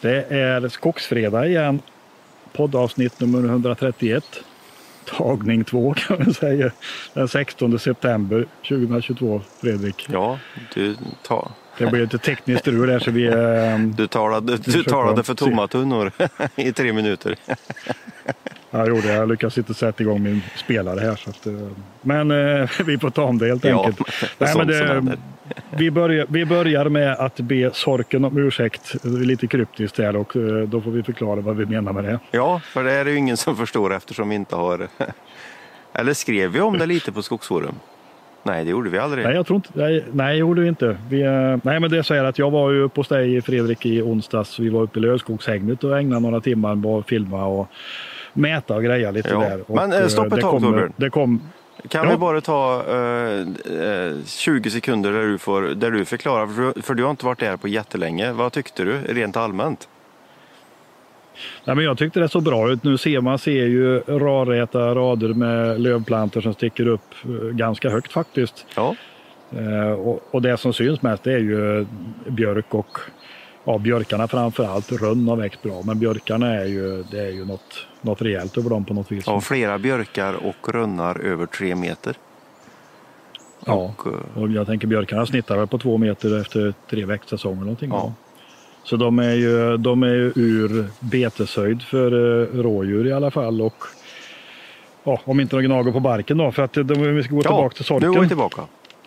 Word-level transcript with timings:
Det 0.00 0.24
är 0.30 0.68
Skogsfredag 0.68 1.46
igen. 1.48 1.80
Poddavsnitt 2.52 3.20
nummer 3.20 3.38
131. 3.48 4.24
Tagning 5.04 5.64
2 5.64 5.94
kan 5.94 6.18
man 6.18 6.34
säga. 6.34 6.70
Den 7.14 7.28
16 7.28 7.78
september 7.78 8.46
2022, 8.68 9.40
Fredrik. 9.60 10.06
Ja, 10.12 10.38
du, 10.74 10.96
ta, 11.22 11.50
Det 11.78 11.86
blev 11.86 12.02
lite 12.02 12.18
tekniskt 12.18 12.60
strul 12.60 12.88
där 12.88 12.98
så 12.98 13.10
vi... 13.10 13.26
eh, 13.26 13.78
du 13.96 14.06
talade, 14.06 14.56
du 14.56 14.82
talade 14.84 15.22
för 15.22 15.34
tomma 15.34 15.66
tunnor 15.68 16.12
i 16.56 16.72
tre 16.72 16.92
minuter. 16.92 17.36
Jag 18.70 18.88
gjorde 18.88 19.02
det. 19.08 19.14
Jag 19.14 19.28
lyckades 19.28 19.58
inte 19.58 19.74
sätta 19.74 20.02
igång 20.02 20.22
min 20.22 20.42
spelare 20.56 21.00
här. 21.00 21.16
Så 21.16 21.30
att, 21.30 21.46
eh, 21.46 21.52
men 22.02 22.30
eh, 22.30 22.70
vi 22.86 22.98
får 22.98 23.10
ta 23.10 23.22
om 23.22 23.38
det 23.38 23.46
helt 23.46 23.64
Ja, 23.64 23.86
enkelt. 23.86 24.08
det 24.38 24.44
Nej, 24.54 24.66
men 24.66 24.88
händer. 24.88 25.18
Vi, 25.70 25.90
börjar, 25.90 26.26
vi 26.28 26.44
börjar 26.44 26.88
med 26.88 27.12
att 27.12 27.40
be 27.40 27.70
Sorken 27.74 28.24
om 28.24 28.38
ursäkt. 28.38 28.94
Lite 29.04 29.46
kryptiskt 29.46 29.96
där 29.96 30.16
och 30.16 30.36
eh, 30.36 30.42
då 30.42 30.80
får 30.80 30.90
vi 30.90 31.02
förklara 31.02 31.40
vad 31.40 31.56
vi 31.56 31.66
menar 31.66 31.92
med 31.92 32.04
det. 32.04 32.18
Ja, 32.30 32.60
för 32.64 32.84
det 32.84 32.92
är 32.92 33.04
det 33.04 33.10
ju 33.10 33.16
ingen 33.16 33.36
som 33.36 33.56
förstår 33.56 33.94
eftersom 33.94 34.28
vi 34.28 34.34
inte 34.34 34.56
har... 34.56 34.88
Eller 35.92 36.14
skrev 36.14 36.50
vi 36.50 36.60
om 36.60 36.78
det 36.78 36.86
lite 36.86 37.12
på 37.12 37.22
Skogsforum? 37.22 37.74
Nej, 38.42 38.64
det 38.64 38.70
gjorde 38.70 38.90
vi 38.90 38.98
aldrig. 38.98 39.24
Nej, 39.24 39.34
jag 39.34 39.46
tror 39.46 39.56
inte, 39.56 39.68
nej, 39.74 40.04
nej, 40.12 40.32
det 40.34 40.38
gjorde 40.38 40.60
vi 40.60 40.68
inte. 40.68 40.96
Vi, 41.08 41.22
eh, 41.22 41.56
nej, 41.62 41.80
men 41.80 41.90
det 41.90 41.98
är 41.98 42.02
så 42.02 42.14
här 42.14 42.24
att 42.24 42.38
jag 42.38 42.50
var 42.50 42.70
ju 42.70 42.82
uppe 42.82 43.00
hos 43.00 43.08
dig 43.08 43.42
Fredrik 43.42 43.86
i 43.86 44.02
onsdags. 44.02 44.58
Vi 44.58 44.68
var 44.68 44.82
uppe 44.82 44.98
i 44.98 45.02
Lövskogshägnet 45.02 45.84
och 45.84 45.98
ägnade 45.98 46.20
några 46.22 46.40
timmar 46.40 46.82
på 46.82 46.98
att 46.98 47.08
filma 47.08 47.46
och 47.46 47.68
mäta 48.32 48.74
och 48.74 48.82
greja 48.84 49.10
lite 49.10 49.28
Ja. 49.28 49.40
där. 49.40 49.60
Och, 49.70 49.74
Men, 49.76 49.92
eh, 49.92 50.06
stopp 50.06 50.32
ett 50.32 50.40
tag, 50.40 50.60
Torbjörn. 50.60 50.92
Det 50.96 51.10
kom, 51.10 51.40
Kan 51.88 52.04
Ja. 52.04 52.10
vi 52.10 52.16
bara 52.16 52.40
ta 52.40 52.74
eh, 52.76 53.46
20 54.26 54.70
sekunder 54.70 55.12
där 55.12 55.22
du, 55.26 55.38
får, 55.38 55.62
där 55.62 55.90
du 55.90 56.04
förklarar, 56.04 56.46
för, 56.82 56.94
du- 56.94 57.02
har 57.04 57.10
inte 57.10 57.26
varit 57.26 57.38
där 57.40 57.56
på 57.56 57.68
jättelänge. 57.68 58.32
Vad 58.32 58.52
tyckte 58.52 58.84
du 58.84 58.98
rent 59.08 59.36
allmänt? 59.36 59.88
nej, 61.64 61.76
men 61.76 61.84
jag 61.84 61.98
tyckte 61.98 62.20
det 62.20 62.28
såg 62.28 62.42
bra 62.42 62.70
ut. 62.70 62.84
Nu 62.84 62.98
ser 62.98 63.20
man 63.20 63.38
ser 63.38 63.66
ju 63.66 63.98
rarräta 64.00 64.94
rader 64.94 65.28
med 65.34 65.80
lövplantor 65.80 66.40
som 66.40 66.54
sticker 66.54 66.86
upp 66.88 67.14
eh, 67.24 67.30
ganska 67.48 67.90
högt 67.90 68.12
faktiskt. 68.12 68.66
Ja, 68.76 68.94
Eh, 69.50 69.90
och, 69.92 70.34
och 70.34 70.42
det 70.42 70.56
som 70.56 70.72
syns 70.72 71.02
mest 71.02 71.22
det 71.22 71.32
är 71.32 71.38
ju 71.38 71.86
björk 72.26 72.74
och 72.74 72.98
ja, 73.64 73.78
björkarna 73.78 74.28
framför 74.28 74.64
allt. 74.64 74.92
Rönn 74.92 75.28
har 75.28 75.36
växt 75.36 75.62
bra, 75.62 75.82
men 75.84 75.98
björkarna 75.98 76.54
är 76.54 76.64
ju, 76.64 77.02
det 77.10 77.20
är 77.20 77.30
ju 77.30 77.44
något, 77.44 77.86
något 78.00 78.22
rejält 78.22 78.58
över 78.58 78.70
dem 78.70 78.84
på 78.84 78.94
något 78.94 79.12
vis. 79.12 79.24
ja 79.26 79.40
flera 79.40 79.78
björkar 79.78 80.34
och 80.34 80.74
rönnar 80.74 81.20
över 81.20 81.46
tre 81.46 81.74
meter. 81.74 82.14
Ja. 83.68 83.94
Och, 83.96 84.06
eh, 84.06 84.42
Och 84.42 84.48
jag 84.50 84.66
tänker 84.66 84.86
björkarna 84.86 85.26
snittar 85.26 85.56
väl 85.56 85.66
på 85.66 85.78
två 85.78 85.98
meter 85.98 86.40
efter 86.40 86.74
tre 86.90 87.04
växtsäsonger. 87.04 87.60
Någonting, 87.60 87.90
Ja. 87.90 88.12
Så 88.84 88.96
de 88.96 89.18
är, 89.18 89.34
ju, 89.34 89.76
de 89.76 90.02
är 90.02 90.14
ju 90.14 90.32
ur 90.34 90.84
beteshöjd 91.00 91.82
för 91.82 92.12
eh, 92.12 92.62
rådjur 92.62 93.06
i 93.06 93.12
alla 93.12 93.30
fall. 93.30 93.62
Och, 93.62 93.74
ja, 95.04 95.20
om 95.24 95.40
inte 95.40 95.56
de 95.56 95.62
gnager 95.62 95.92
på 95.92 96.00
barken 96.00 96.38
då. 96.38 96.52
För 96.52 96.62
att 96.62 96.72
de, 96.72 97.14
vi 97.16 97.22
ska 97.22 97.34
gå 97.34 97.42
tillbaka 97.42 97.74
till 97.74 97.82
nu 97.82 97.86
sorken. 97.86 98.12
går 98.12 98.20
vi 98.20 98.28
tillbaka. 98.28 98.62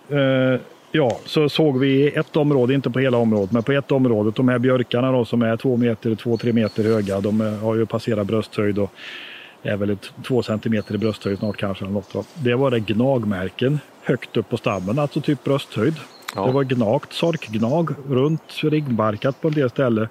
Eh, 0.09 0.59
ja, 0.91 1.17
så 1.25 1.49
såg 1.49 1.79
vi 1.79 2.07
ett 2.07 2.35
område, 2.35 2.73
inte 2.73 2.89
på 2.89 2.99
hela 2.99 3.17
området, 3.17 3.51
men 3.51 3.63
på 3.63 3.71
ett 3.71 3.91
område, 3.91 4.31
de 4.35 4.49
här 4.49 4.59
björkarna 4.59 5.11
då, 5.11 5.25
som 5.25 5.41
är 5.41 5.57
två 5.57 5.77
meter, 5.77 6.15
två, 6.15 6.37
tre 6.37 6.53
meter 6.53 6.83
höga, 6.83 7.19
de 7.19 7.41
är, 7.41 7.57
har 7.57 7.75
ju 7.75 7.85
passerat 7.85 8.27
brösthöjd 8.27 8.79
och 8.79 8.91
är 9.63 9.77
väl 9.77 9.89
ett, 9.89 10.11
två 10.27 10.43
centimeter 10.43 10.95
i 10.95 10.97
brösthöjd 10.97 11.37
snart 11.37 11.57
kanske. 11.57 11.85
Eller 11.85 11.93
något, 11.93 12.27
det 12.33 12.55
var 12.55 12.71
det 12.71 12.79
gnagmärken 12.79 13.79
högt 14.03 14.37
upp 14.37 14.49
på 14.49 14.57
stammen, 14.57 14.99
alltså 14.99 15.21
typ 15.21 15.43
brösthöjd. 15.43 15.95
Ja. 16.35 16.45
Det 16.45 16.51
var 16.51 16.63
gnagt, 16.63 17.13
sorkgnag 17.13 17.89
runt 18.09 18.63
ryggbarkat 18.63 19.41
på 19.41 19.47
en 19.47 19.53
del 19.53 19.69
ställen. 19.69 20.07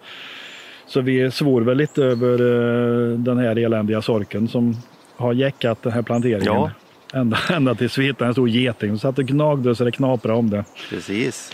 Så 0.87 1.01
vi 1.01 1.31
svor 1.31 1.61
väl 1.61 1.77
lite 1.77 2.05
över 2.05 2.33
eh, 2.33 3.19
den 3.19 3.39
här 3.39 3.59
eländiga 3.59 4.03
sorken 4.03 4.49
som 4.49 4.77
har 5.17 5.33
jäckat 5.33 5.83
den 5.83 5.93
här 5.93 6.03
planteringen. 6.03 6.47
Ja. 6.47 6.71
Ända, 7.13 7.39
ända 7.51 7.75
tills 7.75 7.99
vi 7.99 8.05
hittade 8.05 8.29
en 8.29 8.35
stor 8.35 8.49
geting 8.49 8.91
som 8.91 8.99
satt 8.99 9.19
och 9.19 9.25
gnagde 9.25 9.75
så 9.75 9.85
det 9.85 9.93
knaprade 9.93 10.39
om 10.39 10.51
det. 10.51 10.65
Precis. 10.91 11.53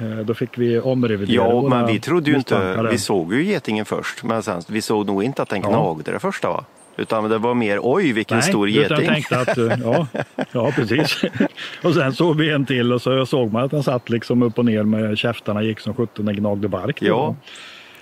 Eh, 0.00 0.04
Då 0.24 0.34
fick 0.34 0.58
vi 0.58 0.80
omrevidera 0.80 1.34
Ja, 1.36 1.68
men 1.68 1.86
vi 1.86 2.00
trodde 2.00 2.30
ju 2.30 2.36
inte, 2.36 2.88
vi 2.90 2.98
såg 2.98 3.34
ju 3.34 3.44
getingen 3.44 3.84
först, 3.84 4.22
men 4.22 4.42
sen, 4.42 4.62
vi 4.68 4.82
såg 4.82 5.06
nog 5.06 5.24
inte 5.24 5.42
att 5.42 5.48
den 5.48 5.60
Ja. 5.62 5.68
gnagde 5.68 6.12
det 6.12 6.18
första 6.18 6.48
va? 6.48 6.64
Utan 6.96 7.28
det 7.30 7.38
var 7.38 7.54
mer, 7.54 7.78
oj 7.82 8.12
vilken 8.12 8.36
Nej, 8.38 8.48
stor 8.48 8.68
geting. 8.68 8.96
jag 8.96 9.06
tänkte 9.06 9.38
att, 9.38 9.58
eh, 9.58 9.78
ja, 9.84 10.06
ja 10.52 10.72
precis. 10.76 11.22
och 11.82 11.94
sen 11.94 12.12
såg 12.12 12.36
vi 12.36 12.50
en 12.52 12.66
till 12.66 12.92
och 12.92 13.02
så 13.02 13.26
såg 13.26 13.52
man 13.52 13.64
att 13.64 13.70
den 13.70 13.82
satt 13.82 14.10
liksom 14.10 14.42
upp 14.42 14.58
och 14.58 14.64
ner 14.64 14.82
med 14.82 15.18
käftarna 15.18 15.62
gick 15.62 15.80
som 15.80 15.94
sjutton 15.94 16.28
och 16.28 16.34
gnagde 16.34 16.68
bark. 16.68 17.00
då. 17.00 17.06
Ja. 17.06 17.34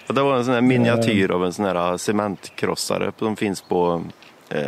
Och 0.09 0.15
det 0.15 0.23
var 0.23 0.37
en 0.37 0.45
sån 0.45 0.55
här 0.55 0.61
miniatyr 0.61 1.31
av 1.31 1.45
en 1.45 1.53
sån 1.53 1.65
här 1.65 1.97
cementkrossare 1.97 3.13
som 3.19 3.37
finns 3.37 3.61
på 3.63 4.03
eh, 4.49 4.61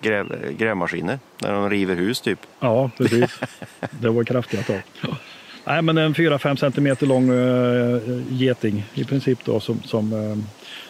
gräv, 0.00 0.26
grävmaskiner. 0.58 1.18
När 1.42 1.52
de 1.52 1.70
river 1.70 1.94
hus 1.96 2.20
typ. 2.20 2.38
Ja, 2.60 2.90
precis. 2.98 3.40
Det 4.00 4.08
var 4.08 4.24
kraftiga 4.24 4.62
tag. 4.62 4.80
Nej, 5.68 5.82
men 5.82 5.98
en 5.98 6.14
4-5 6.14 6.56
centimeter 6.56 7.06
lång 7.06 7.30
uh, 7.30 8.00
geting 8.30 8.84
i 8.94 9.04
princip 9.04 9.44
då. 9.44 9.60
Som, 9.60 9.82
som, 9.82 10.12
eh, 10.12 10.36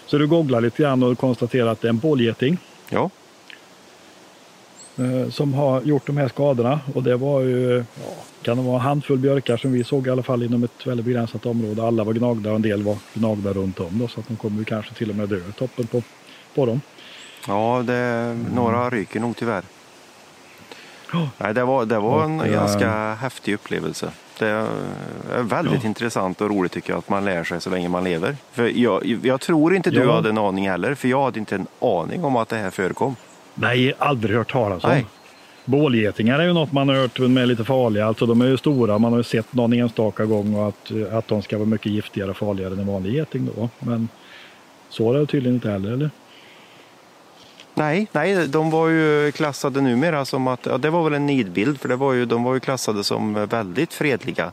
så 0.07 0.19
du 0.19 0.27
googlar 0.27 0.61
lite 0.61 0.83
grann 0.83 1.03
och 1.03 1.19
konstaterar 1.19 1.67
att 1.67 1.81
det 1.81 1.89
är 1.89 1.91
en 1.91 1.99
bålgeting 1.99 2.59
Ja, 2.89 3.11
eh, 4.97 5.31
som 5.31 5.55
har 5.55 5.83
gjort 5.83 6.07
de 6.07 6.17
här 6.17 6.29
skadorna. 6.29 6.81
Och 6.95 7.03
det 7.03 7.17
var 7.17 7.41
ju, 7.41 7.77
ja, 7.77 8.11
kan 8.43 8.57
det 8.57 8.63
vara 8.63 8.77
en 8.77 8.81
handfull 8.81 9.19
björkar 9.19 9.57
som 9.57 9.73
vi 9.73 9.85
såg 9.85 10.07
i 10.07 10.11
alla 10.11 10.23
fall 10.23 10.43
inom 10.43 10.65
ett 10.65 10.87
väldigt 10.87 11.07
begränsat 11.07 11.47
område. 11.47 11.83
Alla 11.87 12.05
var 12.05 12.13
gnagda 12.13 12.51
och 12.51 12.57
en 12.57 12.63
del 12.63 12.83
var 12.83 12.97
gnagda 13.15 13.53
runt 13.53 13.81
om 13.81 13.99
då, 13.99 14.09
så 14.09 14.21
att 14.21 14.29
de 14.29 14.37
kommer 14.37 14.65
kanske 14.65 14.95
till 14.95 15.11
och 15.11 15.17
med 15.17 15.29
dö 15.29 15.41
toppen 15.59 15.87
på, 15.87 16.03
på 16.55 16.67
dem. 16.67 16.81
ja 17.47 17.85
det, 17.87 18.37
några 18.55 18.91
ryker 18.91 19.21
nog 19.21 19.37
tyvärr. 19.37 19.63
Ja. 21.13 21.29
Nej, 21.39 21.55
det 21.55 21.65
var, 21.65 21.85
det 21.85 21.99
var 21.99 22.25
en 22.25 22.41
Och, 22.41 22.47
eh, 22.47 22.53
ganska 22.53 23.15
häftig 23.15 23.55
upplevelse. 23.55 24.11
Det 24.39 24.47
är 25.35 25.43
väldigt 25.43 25.85
intressant 25.85 26.41
och 26.41 26.51
roligt 26.51 26.73
tycker 26.73 26.91
jag 26.91 26.99
att 26.99 27.09
man 27.09 27.25
lär 27.25 27.45
sig 27.45 27.61
så 27.61 27.71
länge 27.71 27.89
man 27.89 28.05
lever. 28.05 28.37
För 28.53 28.79
jag, 28.79 29.19
jag 29.23 29.41
tror 29.41 29.75
inte 29.75 29.91
du 29.91 30.01
Ja. 30.01 30.13
hade 30.15 30.29
en 30.29 30.39
aning 30.39 30.69
heller, 30.71 30.95
för 30.95 31.09
jag 31.09 31.23
hade 31.25 31.39
inte 31.39 31.55
en 31.55 31.67
aning 31.81 32.25
om 32.25 32.37
att 32.37 32.49
det 32.49 32.57
här 32.57 32.71
förekom. 32.71 33.17
Nej, 33.55 33.95
aldrig 33.99 34.37
hört 34.37 34.53
talas 34.53 34.85
om. 34.85 34.91
Nej. 34.91 35.07
Bålgetingar 35.65 36.39
är 36.39 36.45
ju 36.45 36.53
något 36.53 36.73
man 36.73 36.89
har 36.89 36.97
hört 36.97 37.19
med 37.19 37.43
är 37.43 37.47
lite 37.47 37.65
farliga. 37.65 38.07
Alltså 38.07 38.27
de 38.27 38.41
är 38.41 38.47
ju 38.47 38.57
stora. 38.57 38.99
Man 38.99 39.13
har 39.13 39.19
ju 39.19 39.25
sett 39.25 39.53
någon 39.55 39.73
enstaka 39.73 40.25
gång 40.25 40.55
och 40.55 40.69
att, 40.69 40.93
att 41.13 41.29
de 41.29 41.43
ska 41.43 41.59
vara 41.59 41.69
mycket 41.69 41.93
giftigare 41.93 42.31
och 42.31 42.37
farligare 42.37 42.73
än 42.73 42.79
en 42.79 42.87
vanlig 42.87 43.13
geting 43.15 43.49
då. 43.57 43.69
Men 43.79 44.09
så 44.89 45.13
är 45.13 45.19
det 45.19 45.27
tydligen 45.27 45.55
inte 45.55 45.71
heller, 45.71 45.93
eller? 45.93 46.11
Nej, 47.79 48.07
nej, 48.13 48.49
de 48.49 48.71
var 48.71 48.89
ju 48.89 49.33
klassade 49.33 49.81
numera 49.81 50.25
som 50.25 50.47
att, 50.49 50.67
ja, 50.67 50.79
det 50.79 50.91
var 50.91 51.05
väl 51.05 51.15
en 51.15 51.27
nidbild 51.27 51.81
för 51.81 51.89
det 51.89 51.97
var 51.97 52.13
ju, 52.13 52.25
de 52.27 52.45
var 52.45 52.55
ju 52.55 52.61
klassade 52.61 53.05
som 53.05 53.47
väldigt 53.47 53.95
fredliga 53.95 54.53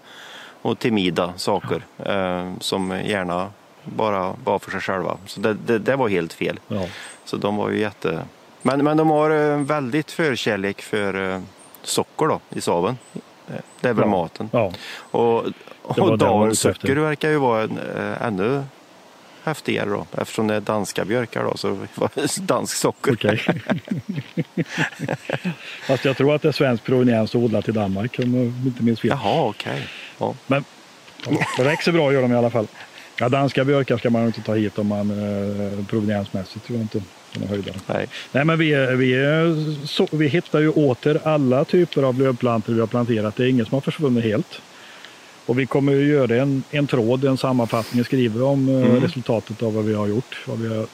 och 0.61 0.79
timida 0.79 1.33
saker 1.37 1.85
eh, 2.05 2.51
som 2.59 2.99
gärna 3.05 3.49
bara 3.83 4.33
var 4.43 4.59
för 4.59 4.71
sig 4.71 4.81
själva. 4.81 5.17
Så 5.25 5.39
det, 5.39 5.53
det, 5.53 5.79
det 5.79 5.95
var 5.95 6.09
helt 6.09 6.33
fel. 6.33 6.59
Ja. 6.67 6.85
Så 7.25 7.37
de 7.37 7.55
var 7.55 7.69
ju 7.69 7.79
jätte... 7.79 8.21
Men, 8.61 8.83
men 8.83 8.97
de 8.97 9.09
har 9.09 9.29
eh, 9.29 9.57
väldigt 9.57 10.11
förkärlek 10.11 10.81
för 10.81 11.33
eh, 11.35 11.41
socker 11.83 12.25
då 12.27 12.39
i 12.49 12.61
saven. 12.61 12.97
Det 13.81 13.89
är 13.89 13.93
väl 13.93 14.03
Ja. 14.05 14.09
maten. 14.11 14.49
ja. 14.53 14.71
Och, 15.11 15.45
och 15.81 16.17
dagens 16.17 16.59
socker 16.59 16.95
verkar 16.95 17.29
ju 17.29 17.37
vara 17.37 17.63
en, 17.63 18.39
eh, 18.39 18.61
ännu 19.45 19.51
häftigare 19.51 19.89
då. 19.89 20.05
Eftersom 20.21 20.47
det 20.47 20.55
är 20.55 20.61
danska 20.61 21.05
björkar 21.05 21.43
då 21.43 21.57
så 21.57 21.87
var 21.95 22.09
det 22.15 22.37
dansk 22.47 22.77
socker. 22.77 23.13
Okej. 23.13 23.41
Fast 25.87 26.05
jag 26.05 26.17
tror 26.17 26.35
att 26.35 26.41
det 26.41 26.47
är 26.47 26.51
svensk 26.51 26.83
proveniens 26.83 27.35
odlat 27.35 27.69
i 27.69 27.71
Danmark 27.71 28.19
om 28.19 28.33
jag 28.35 28.45
inte 28.65 28.83
minns 28.83 28.99
fel. 28.99 29.09
Jaha, 29.09 29.49
okej. 29.49 29.87
Ja. 30.19 30.35
Men 30.47 30.63
det 31.57 31.63
växer 31.63 31.91
bra 31.91 32.13
gör 32.13 32.21
de 32.21 32.31
i 32.31 32.35
alla 32.35 32.49
fall. 32.49 32.67
Ja, 33.19 33.29
danska 33.29 33.65
björkar 33.65 33.97
ska 33.97 34.09
man 34.09 34.25
inte 34.25 34.41
ta 34.41 34.55
hit 34.55 34.79
om 34.79 34.87
man 34.87 35.11
eh, 35.11 35.85
proveniensmässigt 35.85 36.65
tror 36.65 36.77
jag 36.77 36.83
inte. 36.83 37.01
Nej. 37.87 38.07
Nej, 38.31 38.45
men 38.45 38.59
vi, 38.59 38.75
vi, 38.95 39.15
så, 39.85 40.07
vi 40.11 40.27
hittar 40.27 40.59
ju 40.59 40.69
åter 40.69 41.19
alla 41.23 41.65
typer 41.65 42.03
av 42.03 42.19
lövplantor 42.19 42.73
vi 42.73 42.79
har 42.79 42.87
planterat. 42.87 43.35
Det 43.35 43.43
är 43.43 43.47
inget 43.47 43.67
som 43.67 43.73
har 43.73 43.81
försvunnit 43.81 44.23
helt. 44.23 44.61
Och 45.45 45.59
vi 45.59 45.65
kommer 45.65 45.93
ju 45.93 46.07
göra 46.07 46.35
en, 46.35 46.63
en 46.71 46.87
tråd, 46.87 47.25
en 47.25 47.37
sammanfattning, 47.37 48.03
skriva 48.03 48.45
om 48.45 48.69
eh, 48.69 48.75
Mm. 48.75 49.01
resultatet 49.01 49.63
av 49.63 49.73
vad 49.73 49.83
vi 49.85 49.93
har 49.93 50.07
gjort, 50.07 50.43
vad 50.47 50.59
vi 50.59 50.67
har, 50.77 50.85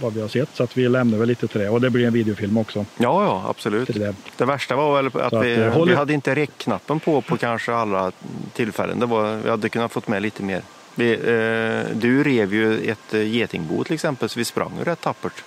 vad 0.00 0.14
vi 0.14 0.20
har 0.20 0.28
sett. 0.28 0.48
Så 0.54 0.62
att 0.64 0.76
vi 0.76 0.88
lämnar 0.88 1.18
väl 1.18 1.28
lite 1.28 1.48
till 1.48 1.60
det. 1.60 1.68
Och 1.68 1.80
det 1.80 1.90
blir 1.90 2.06
en 2.06 2.12
videofilm 2.12 2.58
också. 2.58 2.78
Ja, 2.78 3.24
ja, 3.24 3.44
absolut. 3.48 3.88
Det. 3.94 4.14
Det 4.36 4.44
värsta 4.44 4.76
var 4.76 4.96
väl 4.96 5.06
att, 5.06 5.16
att, 5.32 5.44
vi, 5.44 5.54
eh, 5.60 5.68
håll 5.72 5.88
vi 5.88 5.94
hade 5.94 6.12
inte 6.12 6.34
räckknappen 6.34 7.00
på 7.00 7.20
på 7.20 7.36
kanske 7.36 7.74
alla 7.74 8.12
tillfällen. 8.52 9.00
Det 9.00 9.06
var, 9.06 9.36
vi 9.36 9.50
hade 9.50 9.68
kunnat 9.68 9.92
fått 9.92 10.08
med 10.08 10.22
lite 10.22 10.42
mer. 10.42 10.62
Vi, 10.94 11.12
eh, 11.12 11.96
du 11.96 12.24
rev 12.24 12.54
ju 12.54 12.78
ett 12.90 13.14
eh, 13.14 13.22
getingbo 13.22 13.84
till 13.84 13.94
exempel 13.94 14.28
så 14.28 14.38
vi 14.38 14.44
sprang 14.44 14.70
ju 14.78 14.84
rätt 14.84 15.00
tappert. 15.00 15.44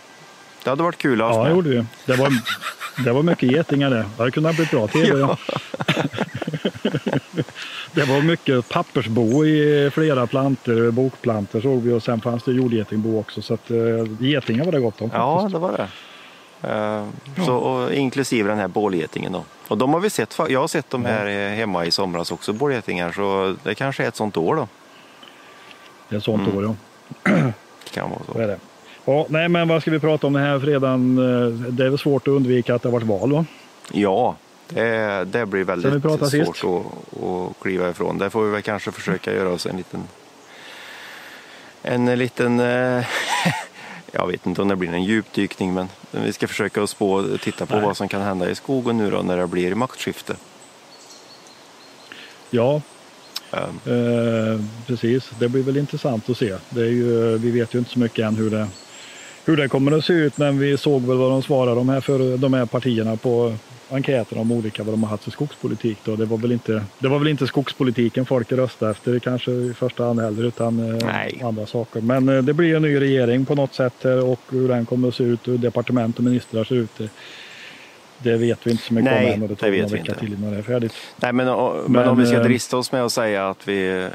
Det 0.63 0.69
hade 0.69 0.83
varit 0.83 0.97
kul 0.97 1.21
att 1.21 1.31
ha 1.35 1.37
Ja, 1.43 1.43
det 1.49 1.55
gjorde 1.55 1.69
vi. 1.69 1.85
Det 2.05 2.15
var, 2.15 2.33
det 3.03 3.11
var 3.11 3.23
mycket 3.23 3.51
getingar 3.51 3.89
det. 3.89 3.95
Det 3.95 4.07
hade 4.17 4.31
kunnat 4.31 4.55
bli 4.55 4.65
bra 4.65 4.87
tv. 4.87 5.19
Ja. 5.19 5.37
det 7.97 8.05
var 8.05 8.21
mycket 8.21 8.69
pappersbo 8.69 9.45
i 9.45 9.89
flera 9.93 10.27
planter, 10.27 10.91
bokplanter 10.91 11.61
såg 11.61 11.81
vi 11.81 11.93
och 11.93 12.03
sen 12.03 12.21
fanns 12.21 12.43
det 12.43 12.51
jordgetingbo 12.51 13.19
också. 13.19 13.41
Så 13.41 13.53
att 13.53 13.71
uh, 13.71 14.05
getingar 14.19 14.65
var 14.65 14.71
det 14.71 14.79
gott 14.79 15.01
om. 15.01 15.09
Ja, 15.13 15.35
faktiskt. 15.35 15.53
det 15.53 15.59
var 15.59 15.71
det. 15.71 15.87
Uh, 16.67 17.07
ja. 17.35 17.45
så, 17.45 17.55
och, 17.55 17.93
inklusive 17.93 18.49
den 18.49 18.57
här 18.57 18.67
bålgetingen 18.67 19.31
då. 19.31 19.43
Och 19.67 19.77
de 19.77 19.93
har 19.93 19.99
vi 19.99 20.09
sett, 20.09 20.39
jag 20.49 20.59
har 20.59 20.67
sett 20.67 20.89
dem 20.89 21.05
här 21.05 21.25
ja. 21.25 21.55
hemma 21.55 21.85
i 21.85 21.91
somras 21.91 22.31
också, 22.31 22.53
bålgetingar. 22.53 23.11
Så 23.11 23.55
det 23.63 23.75
kanske 23.75 24.03
är 24.03 24.07
ett 24.07 24.15
sånt 24.15 24.37
år 24.37 24.55
då. 24.55 24.67
Det 26.09 26.15
är 26.15 26.17
ett 26.17 26.23
sånt 26.23 26.47
mm. 26.47 26.57
år 26.57 26.63
ja. 27.23 27.31
kan 27.93 28.09
vara 28.09 28.21
så. 28.27 28.33
så 28.33 28.39
är 28.39 28.47
det. 28.47 28.59
Ja, 29.05 29.25
nej, 29.29 29.49
men 29.49 29.67
vad 29.67 29.81
ska 29.81 29.91
vi 29.91 29.99
prata 29.99 30.27
om 30.27 30.33
den 30.33 30.43
här 30.43 30.59
fredagen? 30.59 31.15
Det 31.69 31.85
är 31.85 31.89
väl 31.89 31.99
svårt 31.99 32.27
att 32.27 32.31
undvika 32.31 32.75
att 32.75 32.81
det 32.81 32.89
har 32.89 32.93
varit 32.93 33.07
val 33.07 33.31
va? 33.31 33.45
Ja, 33.91 34.35
det, 34.67 35.25
det 35.25 35.45
blir 35.45 35.63
väldigt 35.63 36.01
svårt 36.31 36.63
att, 36.63 37.23
att 37.23 37.59
kliva 37.61 37.89
ifrån. 37.89 38.17
Det 38.17 38.29
får 38.29 38.45
vi 38.45 38.51
väl 38.51 38.61
kanske 38.61 38.91
försöka 38.91 39.33
göra 39.33 39.49
oss 39.49 39.65
en 39.65 39.77
liten 39.77 40.03
en 41.81 42.19
liten 42.19 42.59
eh, 42.59 43.05
jag 44.11 44.27
vet 44.27 44.45
inte 44.45 44.61
om 44.61 44.67
det 44.67 44.75
blir 44.75 44.93
en 44.93 45.03
djupdykning 45.03 45.73
men 45.73 45.87
vi 46.11 46.33
ska 46.33 46.47
försöka 46.47 46.83
oss 46.83 46.93
på 46.93 47.37
titta 47.41 47.65
på 47.65 47.75
Nej. 47.75 47.85
vad 47.85 47.97
som 47.97 48.07
kan 48.07 48.21
hända 48.21 48.49
i 48.49 48.55
skogen 48.55 48.97
nu 48.97 49.11
då 49.11 49.21
när 49.21 49.37
det 49.37 49.47
blir 49.47 49.75
maktskifte. 49.75 50.35
Ja, 52.49 52.81
um. 53.51 53.93
eh, 53.93 54.61
precis. 54.87 55.29
Det 55.39 55.49
blir 55.49 55.63
väl 55.63 55.77
intressant 55.77 56.29
att 56.29 56.37
se. 56.37 56.55
Det 56.69 56.81
är 56.81 56.91
ju, 56.91 57.37
vi 57.37 57.51
vet 57.51 57.75
ju 57.75 57.79
inte 57.79 57.91
så 57.91 57.99
mycket 57.99 58.25
än 58.25 58.35
hur 58.35 58.49
det, 58.49 58.67
hur 59.45 59.57
det 59.57 59.67
kommer 59.67 59.97
att 59.97 60.05
se 60.05 60.13
ut 60.13 60.37
men 60.37 60.59
vi 60.59 60.77
såg 60.77 61.01
väl 61.01 61.17
vad 61.17 61.31
de 61.31 61.43
svarade 61.43 61.75
de 61.75 61.89
här, 61.89 62.01
för, 62.01 62.37
de 62.37 62.53
här 62.53 62.65
partierna 62.65 63.15
på 63.15 63.55
enkäter 63.89 64.37
om 64.37 64.51
olika 64.51 64.83
vad 64.83 64.93
de 64.93 65.03
har 65.03 65.09
haft 65.09 65.23
för 65.23 65.31
skogspolitik. 65.31 65.97
Då. 66.03 66.15
Det, 66.15 66.25
var 66.25 66.37
väl 66.37 66.51
inte, 66.51 66.83
det 66.99 67.07
var 67.07 67.19
väl 67.19 67.27
inte 67.27 67.47
skogspolitiken 67.47 68.25
folk 68.25 68.51
röstade 68.51 68.91
efter 68.91 69.19
kanske 69.19 69.51
i 69.51 69.73
första 69.73 70.05
hand 70.05 70.19
heller 70.19 70.43
utan 70.43 70.99
eh, 71.01 71.47
andra 71.47 71.65
saker. 71.65 72.01
Men 72.01 72.29
eh, 72.29 72.43
det 72.43 72.53
blir 72.53 72.75
en 72.75 72.81
ny 72.81 72.99
regering 72.99 73.45
på 73.45 73.55
något 73.55 73.73
sätt 73.73 74.05
och 74.05 74.39
hur 74.49 74.67
den 74.67 74.85
kommer 74.85 75.07
att 75.07 75.15
se 75.15 75.23
ut, 75.23 75.47
hur 75.47 75.57
departement 75.57 76.17
och 76.17 76.23
ministrar 76.23 76.63
ser 76.63 76.75
ut. 76.75 76.97
Det, 76.97 77.09
det 78.17 78.37
vet 78.37 78.67
vi 78.67 78.71
inte 78.71 78.83
så 78.83 78.93
mycket 78.93 79.11
Nej, 79.11 79.27
om 79.27 79.33
än 79.33 79.41
och 79.41 79.49
det 79.49 79.55
tar 79.55 79.71
några 79.71 79.87
veckor 79.87 80.13
till 80.13 80.33
innan 80.33 80.51
det 80.51 80.57
är 80.57 80.61
färdigt. 80.61 80.93
Nej, 81.17 81.33
men, 81.33 81.45
men, 81.45 81.91
men, 81.91 82.07
om 82.07 82.17
vi 82.17 82.25
ska 82.25 82.35
eh, 82.35 82.43
drista 82.43 82.77
oss 82.77 82.91
med 82.91 83.05
att 83.05 83.11
säga 83.11 83.49
att, 83.49 83.67
vi, 83.67 84.09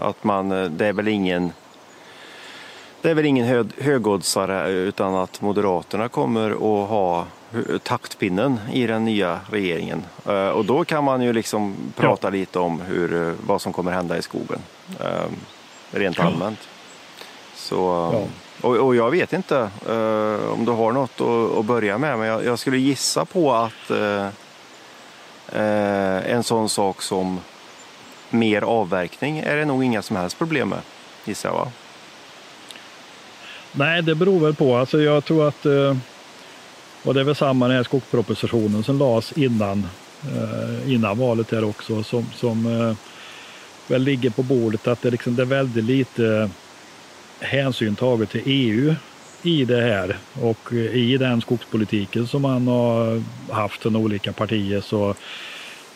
att 0.00 0.24
man, 0.24 0.48
det 0.48 0.86
är 0.86 0.92
väl 0.92 1.08
ingen 1.08 1.52
det 3.02 3.10
är 3.10 3.14
väl 3.14 3.24
ingen 3.26 3.46
hö, 3.46 3.64
högoddsare 3.78 4.70
utan 4.70 5.14
att 5.14 5.40
Moderaterna 5.40 6.08
kommer 6.08 6.50
att 6.50 6.88
ha 6.88 7.26
taktpinnen 7.82 8.60
i 8.72 8.86
den 8.86 9.04
nya 9.04 9.40
regeringen. 9.50 10.04
Eh, 10.26 10.48
och 10.48 10.64
då 10.64 10.84
kan 10.84 11.04
man 11.04 11.22
ju 11.22 11.32
liksom 11.32 11.76
prata 11.96 12.26
ja. 12.26 12.30
lite 12.30 12.58
om 12.58 12.80
hur, 12.80 13.28
eh, 13.28 13.34
vad 13.46 13.60
som 13.60 13.72
kommer 13.72 13.92
hända 13.92 14.18
i 14.18 14.22
skogen. 14.22 14.58
Eh, 15.00 15.30
rent 15.90 16.20
allmänt. 16.20 16.68
Så, 17.54 17.80
och, 18.60 18.76
och, 18.76 18.96
jag 18.96 19.10
vet 19.10 19.32
inte 19.32 19.70
om 20.52 20.64
du 20.64 20.72
har 20.72 20.92
något 20.92 21.20
att, 21.20 21.58
att 21.58 21.64
börja 21.64 21.98
med 21.98 22.18
men 22.18 22.28
jag, 22.28 22.44
jag, 22.44 22.58
skulle 22.58 22.78
gissa 22.78 23.24
på 23.24 23.54
att 23.54 23.90
en 26.26 26.42
sån 26.42 26.68
sak 26.68 27.02
som 27.02 27.40
mer 28.30 28.62
avverkning 28.62 29.38
är 29.38 29.56
det 29.56 29.64
nog 29.64 29.84
inga 29.84 30.02
som 30.02 30.16
helst 30.16 30.38
problem 30.38 30.68
med, 30.68 30.78
gissar 31.24 31.48
jag 31.48 31.56
va? 31.56 31.68
Nej, 33.72 34.02
det 34.02 34.14
beror 34.14 34.40
väl 34.40 34.54
på. 34.54 34.76
Alltså 34.76 35.00
jag 35.00 35.24
tror 35.24 35.48
att 35.48 35.66
och 37.06 37.14
det 37.14 37.20
är 37.20 37.24
väl 37.24 37.34
samma 37.34 37.68
den 37.68 37.76
här 37.76 37.84
skogspropositionen 37.84 38.84
som 38.84 38.98
lades 38.98 39.32
innan, 39.32 39.86
eh, 40.22 40.92
innan 40.92 41.18
valet 41.18 41.50
här 41.50 41.64
också 41.64 42.02
som, 42.02 42.26
som 42.34 42.66
eh, 42.66 42.96
väl 43.88 44.02
ligger 44.02 44.30
på 44.30 44.42
bordet 44.42 44.88
att 44.88 45.02
det, 45.02 45.10
liksom, 45.10 45.36
det 45.36 45.42
är 45.42 45.46
väldigt 45.46 45.84
lite 45.84 46.50
hänsyn 47.40 47.96
taget 47.96 48.30
till 48.30 48.42
EU 48.44 48.94
i 49.42 49.64
det 49.64 49.80
här 49.80 50.16
och 50.32 50.72
i 50.72 51.16
den 51.16 51.40
skogspolitiken 51.40 52.26
som 52.26 52.42
man 52.42 52.68
har 52.68 53.22
haft 53.50 53.82
från 53.82 53.96
olika 53.96 54.32
partier 54.32 54.80
så 54.80 55.14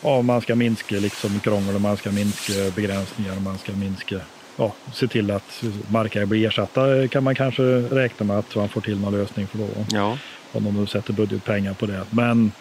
ja, 0.01 0.21
man 0.21 0.41
ska 0.41 0.55
minska 0.55 0.95
liksom 0.95 1.39
krångel 1.39 1.75
och 1.75 1.81
man 1.81 1.97
ska 1.97 2.11
minska 2.11 2.53
begränsningar 2.75 3.35
och 3.35 3.41
man 3.41 3.57
ska 3.57 3.71
minska 3.71 4.19
ja, 4.57 4.73
se 4.93 5.07
till 5.07 5.31
att 5.31 5.63
markägare 5.87 6.25
blir 6.25 6.47
ersatta 6.47 7.07
kan 7.07 7.23
man 7.23 7.35
kanske 7.35 7.63
räkna 7.77 8.25
med 8.25 8.39
att 8.39 8.55
man 8.55 8.69
får 8.69 8.81
till 8.81 8.99
någon 8.99 9.13
lösning 9.13 9.47
för 9.47 9.57
då. 9.57 9.67
Ja 9.91 10.17
om 10.51 10.63
de 10.63 10.79
nu 10.79 10.85
sätter 10.85 11.13
budgetpengar 11.13 11.73
på 11.73 11.85
det. 11.85 12.01
Men 12.09 12.51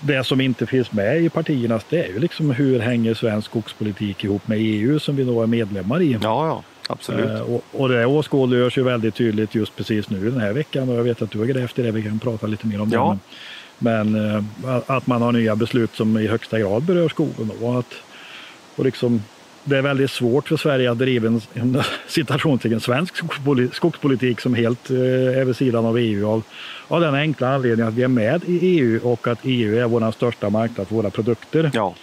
det 0.00 0.24
som 0.24 0.40
inte 0.40 0.66
finns 0.66 0.92
med 0.92 1.22
i 1.22 1.28
partiernas 1.28 1.84
det 1.88 2.04
är 2.04 2.08
ju 2.08 2.18
liksom 2.18 2.50
hur 2.50 2.80
hänger 2.80 3.14
svensk 3.14 3.50
skogspolitik 3.50 4.24
ihop 4.24 4.48
med 4.48 4.58
EU 4.60 4.98
som 4.98 5.16
vi 5.16 5.24
då 5.24 5.42
är 5.42 5.46
medlemmar 5.46 6.02
i. 6.02 6.12
Ja, 6.22 6.46
ja. 6.46 6.62
Absolut. 6.90 7.30
Eh, 7.30 7.40
och, 7.40 7.64
och 7.72 7.88
det 7.88 8.06
åskådliggörs 8.06 8.78
ju 8.78 8.82
väldigt 8.82 9.14
tydligt 9.14 9.54
just 9.54 9.76
precis 9.76 10.10
nu 10.10 10.30
den 10.30 10.40
här 10.40 10.52
veckan 10.52 10.88
och 10.88 10.94
jag 10.94 11.02
vet 11.02 11.22
att 11.22 11.30
du 11.30 11.38
har 11.38 11.46
grävt 11.46 11.78
i 11.78 11.82
det, 11.82 11.90
vi 11.90 12.02
kan 12.02 12.18
prata 12.18 12.46
lite 12.46 12.66
mer 12.66 12.80
om 12.80 12.90
ja. 12.92 13.10
det. 13.10 13.18
Men, 13.78 14.12
men 14.12 14.36
eh, 14.64 14.80
att 14.86 15.06
man 15.06 15.22
har 15.22 15.32
nya 15.32 15.56
beslut 15.56 15.96
som 15.96 16.18
i 16.18 16.26
högsta 16.26 16.58
grad 16.58 16.82
berör 16.82 17.08
skogen 17.08 17.50
och 17.60 17.78
att 17.78 17.94
och 18.76 18.84
liksom 18.84 19.22
det 19.68 19.78
är 19.78 19.82
väldigt 19.82 20.10
svårt 20.10 20.48
för 20.48 20.56
Sverige 20.56 20.90
att 20.90 20.98
driva 20.98 21.26
en, 21.26 21.40
en 21.54 21.82
citationstecken 22.06 22.80
svensk 22.80 23.14
skogspolitik 23.72 24.40
som 24.40 24.54
helt 24.54 24.90
eh, 24.90 24.96
är 25.38 25.44
vid 25.44 25.56
sidan 25.56 25.86
av 25.86 25.98
EU 25.98 26.28
av, 26.28 26.42
av 26.88 27.00
den 27.00 27.14
enkla 27.14 27.54
anledningen 27.54 27.88
att 27.88 27.94
vi 27.94 28.02
är 28.02 28.08
med 28.08 28.42
i 28.46 28.58
EU 28.62 29.00
och 29.02 29.26
att 29.26 29.38
EU 29.42 29.78
är 29.78 29.84
vår 29.84 30.12
största 30.12 30.50
marknad 30.50 30.88
för 30.88 30.94
våra 30.94 31.10
produkter. 31.10 31.70
Ja. 31.74 31.94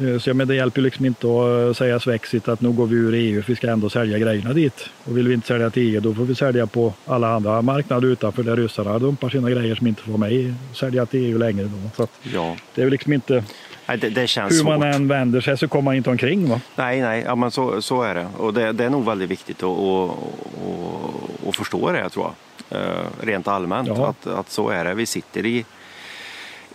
Eh, 0.00 0.18
så 0.18 0.34
men 0.34 0.48
det 0.48 0.54
hjälper 0.54 0.80
liksom 0.80 1.06
inte 1.06 1.26
att 1.26 1.76
säga 1.76 2.00
svexigt 2.00 2.48
att 2.48 2.60
nu 2.60 2.70
går 2.70 2.86
vi 2.86 2.96
ur 2.96 3.14
EU 3.14 3.42
för 3.42 3.52
vi 3.52 3.56
ska 3.56 3.70
ändå 3.70 3.90
sälja 3.90 4.18
grejerna 4.18 4.52
dit. 4.52 4.88
Och 5.04 5.16
vill 5.16 5.28
vi 5.28 5.34
inte 5.34 5.46
sälja 5.46 5.70
till 5.70 5.94
EU 5.94 6.00
då 6.00 6.14
får 6.14 6.24
vi 6.24 6.34
sälja 6.34 6.66
på 6.66 6.94
alla 7.06 7.34
andra 7.34 7.62
marknader 7.62 8.08
utanför 8.08 8.42
där 8.42 8.56
ryssarna 8.56 8.98
dumpar 8.98 9.28
sina 9.28 9.50
grejer 9.50 9.74
som 9.74 9.86
inte 9.86 10.02
får 10.02 10.18
med 10.18 10.54
sälja 10.74 11.06
till 11.06 11.20
EU 11.20 11.38
längre. 11.38 11.64
Då. 11.64 11.90
Så 11.96 12.08
ja. 12.34 12.56
Det 12.74 12.82
är 12.82 12.90
liksom 12.90 13.12
inte 13.12 13.44
Nej, 13.90 13.98
det, 13.98 14.10
det 14.10 14.20
Hur 14.20 14.50
svårt. 14.50 14.78
man 14.78 14.82
än 14.82 15.08
vänder 15.08 15.40
sig 15.40 15.58
så 15.58 15.68
kommer 15.68 15.82
man 15.82 15.94
inte 15.94 16.10
omkring. 16.10 16.48
Va? 16.48 16.60
Nej, 16.76 17.00
nej 17.00 17.22
ja, 17.26 17.34
men 17.34 17.50
så, 17.50 17.82
så 17.82 18.02
är 18.02 18.14
det. 18.14 18.26
Och 18.38 18.54
det, 18.54 18.72
det 18.72 18.84
är 18.84 18.90
nog 18.90 19.04
väldigt 19.04 19.30
viktigt 19.30 19.62
att, 19.62 19.78
att, 19.78 20.10
att, 20.10 21.48
att 21.48 21.56
förstå 21.56 21.92
det, 21.92 22.08
tror 22.08 22.26
jag. 22.26 22.34
Uh, 22.80 23.06
rent 23.20 23.48
allmänt, 23.48 23.88
att, 23.88 24.26
att 24.26 24.50
så 24.50 24.68
är 24.68 24.84
det. 24.84 24.94
Vi 24.94 25.06
sitter 25.06 25.46
i, 25.46 25.64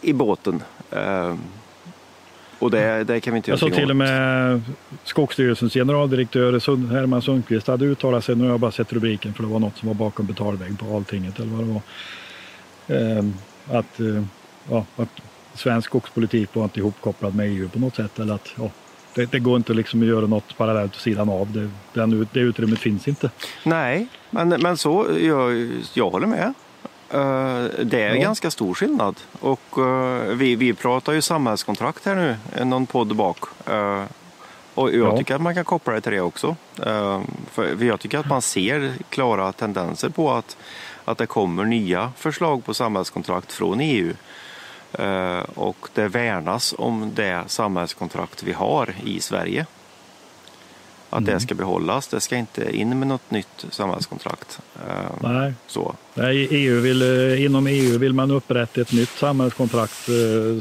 i 0.01 0.13
båten. 0.13 0.63
Uh, 0.93 1.35
och 2.59 2.71
det, 2.71 3.03
det, 3.03 3.19
kan 3.19 3.33
vi 3.33 3.37
inte 3.37 3.51
göra 3.51 3.59
Jag 3.61 3.69
såg 3.69 3.73
till 3.73 3.89
och 3.89 3.95
med 3.95 4.61
Skogsstyrelsens 5.03 5.73
generaldirektör 5.73 6.91
Herman 6.91 7.21
Sundqvist 7.21 7.67
hade 7.67 7.85
uttalat 7.85 8.25
sig, 8.25 8.35
nu 8.35 8.43
har 8.43 8.51
jag 8.51 8.59
bara 8.59 8.71
sett 8.71 8.93
rubriken 8.93 9.33
för 9.33 9.43
det 9.43 9.49
var 9.49 9.59
något 9.59 9.77
som 9.77 9.87
var 9.87 9.95
bakom 9.95 10.25
betalvägg 10.25 10.79
på 10.79 10.95
Altinget 10.95 11.39
eller 11.39 11.51
vad 11.51 11.65
det 11.65 11.73
var. 11.73 11.81
Uh, 12.99 13.29
att, 13.67 13.99
ja, 14.69 14.85
att 14.95 15.21
svensk 15.55 15.89
skogspolitik 15.89 16.55
var 16.55 16.63
inte 16.63 16.79
ihopkopplad 16.79 17.35
med 17.35 17.47
EU 17.47 17.69
på 17.69 17.79
något 17.79 17.95
sätt. 17.95 18.19
Eller 18.19 18.33
att, 18.33 18.49
ja, 18.57 18.69
det, 19.13 19.31
det, 19.31 19.39
går 19.39 19.57
inte 19.57 19.73
liksom 19.73 20.01
att 20.01 20.07
göra 20.07 20.27
något 20.27 20.57
parallellt 20.57 20.95
vid 20.95 21.01
sidan 21.01 21.29
av. 21.29 21.51
Det, 21.51 21.69
den, 21.93 22.27
det 22.33 22.39
utrymmet 22.39 22.79
finns 22.79 23.07
inte. 23.07 23.29
Nej, 23.63 24.07
men, 24.29 24.49
men 24.49 24.77
så, 24.77 25.07
jag, 25.19 25.71
jag 25.93 26.09
håller 26.09 26.27
med. 26.27 26.53
Uh, 27.13 27.85
det 27.85 28.01
är 28.01 28.15
ja. 28.15 28.21
ganska 28.21 28.51
stor 28.51 28.73
skillnad. 28.73 29.15
Och 29.39 29.77
uh, 29.77 30.19
vi, 30.33 30.55
vi 30.55 30.73
pratar 30.73 31.13
ju 31.13 31.21
samhällskontrakt 31.21 32.05
här 32.05 32.15
nu, 32.15 32.65
någon 32.65 32.85
podd 32.85 33.15
bak. 33.15 33.37
Uh, 33.69 34.03
och 34.73 34.93
jag 34.93 35.13
ja. 35.13 35.17
tycker 35.17 35.35
att 35.35 35.41
man 35.41 35.55
kan 35.55 35.65
koppla 35.65 35.93
det 35.93 36.01
till 36.01 36.11
det 36.11 36.21
också. 36.21 36.55
För 37.51 37.83
jag 37.83 37.99
tycker 37.99 38.17
att 38.17 38.29
man 38.29 38.41
ser 38.41 38.93
klara 39.09 39.51
tendenser 39.51 40.09
på 40.09 40.31
att, 40.31 40.57
att 41.05 41.17
det 41.17 41.25
kommer 41.25 41.65
nya 41.65 42.11
förslag 42.17 42.65
på 42.65 42.73
samhällskontrakt 42.73 43.51
från 43.51 43.79
EU. 43.79 44.13
Eh, 44.93 45.39
och 45.55 45.87
det 45.93 46.07
värnas 46.07 46.75
om 46.77 47.11
det 47.15 47.43
samhällskontrakt 47.47 48.43
vi 48.43 48.53
har 48.53 48.89
i 49.05 49.19
Sverige. 49.19 49.65
Att 51.09 51.19
mm. 51.19 51.33
det 51.33 51.39
ska 51.39 51.55
behållas. 51.55 52.07
Det 52.07 52.19
ska 52.19 52.35
inte 52.35 52.77
in 52.77 52.99
med 52.99 53.07
något 53.07 53.31
nytt 53.31 53.65
samhällskontrakt. 53.69 54.59
Eh, 54.75 55.29
Nej. 55.31 55.53
Så. 55.67 55.95
Nej, 56.13 56.47
EU 56.51 56.79
vill, 56.79 57.01
eh, 57.01 57.45
inom 57.45 57.67
EU 57.67 57.97
vill 57.97 58.13
man 58.13 58.31
upprätta 58.31 58.81
ett 58.81 58.91
nytt 58.91 59.09
samhällskontrakt 59.09 60.09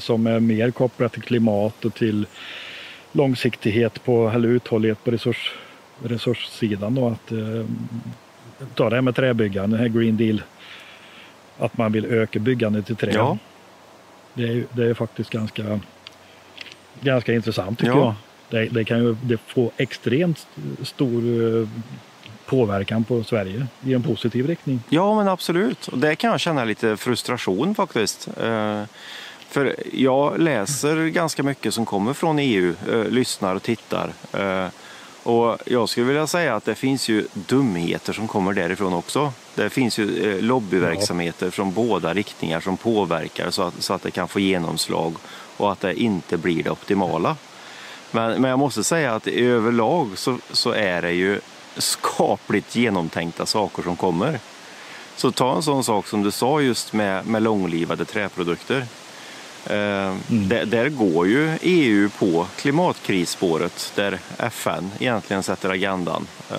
som 0.01 0.27
är 0.27 0.41
mer 0.41 0.71
kopplat 0.71 1.13
till 1.13 1.23
klimat 1.23 1.85
och 1.85 1.95
till 1.95 2.27
långsiktighet 3.13 4.05
på, 4.05 4.29
eller 4.29 4.49
uthållighet 4.49 5.05
på 5.05 5.11
resurs, 5.11 5.53
resurssidan. 6.03 6.95
Då, 6.95 7.09
att, 7.09 7.33
ta 8.75 8.91
det 8.91 8.97
här 8.97 9.03
med 9.03 9.17
träbyggande, 9.17 9.77
den 9.77 9.93
här 9.93 10.01
Green 10.01 10.17
Deal. 10.17 10.43
Att 11.59 11.79
man 11.79 11.93
vill 11.93 12.05
öka 12.05 12.39
byggandet 12.39 12.91
i 12.91 12.95
trä. 12.95 13.13
Ja. 13.15 13.39
Det 14.35 14.43
är, 14.43 14.65
det 14.73 14.85
är 14.87 14.95
faktiskt 14.95 15.31
ganska, 15.31 15.81
ganska 17.01 17.35
intressant 17.35 17.79
tycker 17.79 17.93
ja. 17.93 18.15
jag. 18.51 18.63
Det, 18.63 18.69
det, 18.69 18.85
kan 18.85 18.99
ju 18.99 19.17
det 19.23 19.37
få 19.47 19.71
extremt 19.77 20.47
stor 20.83 21.23
eh, 21.61 21.69
påverkan 22.47 23.05
på 23.05 23.25
Sverige 23.25 23.67
i 23.85 23.95
en 23.95 24.03
positiv 24.03 24.47
riktning. 24.47 24.83
Ja 24.89 25.15
men 25.15 25.29
absolut, 25.29 25.89
och 25.89 25.99
det 25.99 26.17
kan 26.17 26.31
jag 26.31 26.41
känna 26.41 26.65
lite 26.65 26.97
frustration 26.97 27.75
faktiskt. 27.75 28.29
Eh, 28.43 28.83
För 29.49 29.77
jag 29.93 30.39
läser 30.39 31.09
ganska 31.09 31.43
mycket 31.43 31.75
som 31.75 31.87
kommer 31.87 32.13
från 32.13 32.39
EU, 32.39 32.75
eh, 32.93 33.05
lyssnar 33.05 33.55
och 33.55 33.63
tittar. 33.63 34.13
Och 35.23 35.59
jag 35.67 35.89
skulle 35.89 36.07
vilja 36.07 36.27
säga 36.27 36.57
att 36.57 36.65
det 36.65 36.75
finns 36.75 37.09
ju 37.09 37.27
dumheter 37.35 38.13
som 38.13 38.29
kommer 38.29 38.53
därifrån 38.53 38.95
också. 38.95 39.33
Det 39.55 39.65
eh, 39.65 39.69
finns 39.69 39.99
ju 39.99 40.37
eh, 40.37 40.43
lobbyverksamheter 40.43 41.47
ja. 41.47 41.51
från 41.51 41.73
båda 41.73 42.15
riktningar 42.15 42.61
som 42.61 42.77
påverkar 42.77 43.51
så 43.51 43.63
att, 43.63 43.83
så 43.83 43.95
att 43.95 44.03
det 44.03 44.11
kan 44.11 44.29
få 44.29 44.41
genomslag 44.41 45.15
och 45.57 45.73
att 45.73 45.81
det 45.81 46.01
inte 46.01 46.37
blir 46.37 46.63
det 46.63 46.71
optimala. 46.71 47.37
Men, 48.11 48.41
men 48.41 48.51
jag 48.51 48.59
måste 48.59 48.85
säga 48.85 49.15
att 49.15 49.27
överlag 49.27 50.19
så, 50.19 50.39
så 50.53 50.71
är 50.71 51.03
det 51.03 51.13
ju 51.13 51.41
skapligt 51.77 52.77
genomtänkta 52.77 53.47
saker 53.47 53.83
som 53.83 53.97
kommer. 53.97 54.39
Så 55.17 55.31
ta 55.31 55.57
en 55.57 55.63
sån 55.63 55.85
sak 55.85 56.07
som 56.07 56.23
du 56.23 56.31
sa 56.31 56.61
just 56.61 56.93
med, 56.93 57.27
med 57.27 57.43
långlivade 57.43 58.05
träprodukter. 58.05 58.87
Eh, 59.67 59.77
mm. 59.77 60.49
där, 60.49 60.65
där, 60.65 60.89
går 60.89 61.27
ju 61.27 61.59
EU 61.63 62.11
på 62.19 62.47
klimatkrisspåret 62.57 63.93
där 63.95 64.19
FN 64.39 64.91
egentligen 64.99 65.43
sätter 65.43 65.71
agendan. 65.71 66.27
Eh, 66.51 66.57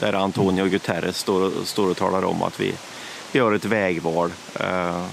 där 0.00 0.12
Antonio 0.12 0.60
mm. 0.60 0.70
Guterres 0.70 1.18
står 1.18 1.40
och, 1.40 1.52
står 1.64 1.90
och 1.90 1.96
talar 1.96 2.24
om 2.24 2.42
att 2.42 2.60
vi, 2.60 2.74
har 3.38 3.52
ett 3.52 3.64
vägval. 3.64 4.32
Eh, 4.60 5.04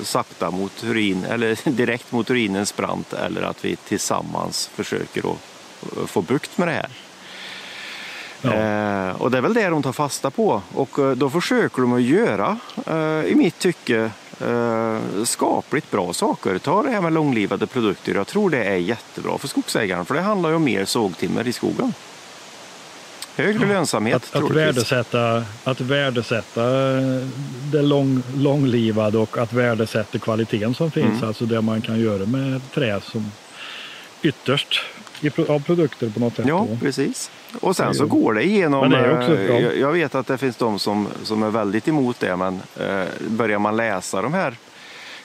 sakta 0.00 0.50
mot 0.50 0.84
urin, 0.84 1.24
eller 1.24 1.58
direkt 1.70 2.12
mot 2.12 2.30
urinens 2.30 2.76
brant 2.76 3.12
eller 3.12 3.42
att 3.42 3.64
vi 3.64 3.76
tillsammans 3.76 4.70
försöker 4.74 5.22
att 5.32 6.10
få 6.10 6.22
bukt 6.22 6.58
med 6.58 6.68
det 6.68 6.72
här. 6.72 6.90
Ja. 8.42 8.52
Eh, 8.52 9.22
och 9.22 9.30
det 9.30 9.38
är 9.38 9.42
väl 9.42 9.54
det 9.54 9.68
de 9.68 9.82
tar 9.82 9.92
fasta 9.92 10.30
på 10.30 10.62
och 10.74 11.16
då 11.16 11.30
försöker 11.30 11.82
de 11.82 11.92
att 11.92 12.02
göra, 12.02 12.58
eh, 12.86 13.24
i 13.26 13.34
mitt 13.34 13.58
tycke, 13.58 14.10
eh, 14.40 15.24
skapligt 15.24 15.90
bra 15.90 16.12
saker. 16.12 16.58
Ta 16.58 16.82
det 16.82 16.90
här 16.90 17.00
med 17.00 17.12
långlivade 17.12 17.66
produkter. 17.66 18.14
Jag 18.14 18.26
tror 18.26 18.50
det 18.50 18.64
är 18.64 18.76
jättebra 18.76 19.38
för 19.38 19.48
skogsägaren 19.48 20.04
för 20.04 20.14
det 20.14 20.20
handlar 20.20 20.50
ju 20.50 20.56
om 20.56 20.64
mer 20.64 20.84
sågtimmer 20.84 21.48
i 21.48 21.52
skogen. 21.52 21.92
Högre 23.36 23.66
lönsamhet 23.66 24.30
att, 24.32 24.42
att 24.42 24.50
värdesätta, 24.50 25.44
att 25.64 25.80
värdesätta 25.80 26.62
det 27.72 27.82
lång, 27.82 28.22
långlivade 28.36 29.18
och 29.18 29.38
att 29.38 29.52
värdesätta 29.52 30.18
kvaliteten 30.18 30.74
som 30.74 30.90
finns. 30.90 31.16
Mm. 31.16 31.28
Alltså 31.28 31.44
det 31.44 31.60
man 31.60 31.80
kan 31.80 32.00
göra 32.00 32.26
med 32.26 32.60
trä 32.74 33.00
som 33.00 33.32
ytterst 34.22 34.80
av 35.48 35.62
produkter 35.62 36.10
på 36.10 36.20
något 36.20 36.36
sätt. 36.36 36.46
Ja, 36.48 36.66
precis. 36.80 37.30
Och 37.60 37.76
sen 37.76 37.94
så 37.94 38.06
går 38.06 38.34
det 38.34 38.44
igenom. 38.44 38.90
Det 38.90 39.18
också, 39.18 39.40
ja. 39.40 39.54
Eh, 39.54 39.80
jag 39.80 39.92
vet 39.92 40.14
att 40.14 40.26
det 40.26 40.38
finns 40.38 40.56
de 40.56 40.78
som, 40.78 41.08
som 41.22 41.42
är 41.42 41.50
väldigt 41.50 41.88
emot 41.88 42.20
det, 42.20 42.36
men 42.36 42.62
eh, 42.80 43.04
börjar 43.28 43.58
man 43.58 43.76
läsa 43.76 44.22
de 44.22 44.34
här 44.34 44.56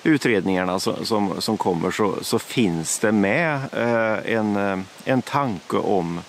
utredningarna 0.04 0.80
som, 0.80 1.06
som, 1.06 1.42
som 1.42 1.58
kommer 1.58 1.92
så, 1.92 2.16
så, 2.22 2.40
finns 2.40 3.00
det 3.00 3.12
med 3.12 3.56
eh, 3.74 4.36
en, 4.36 4.86
en 5.06 5.22
tanke 5.22 5.78
om 5.78 6.20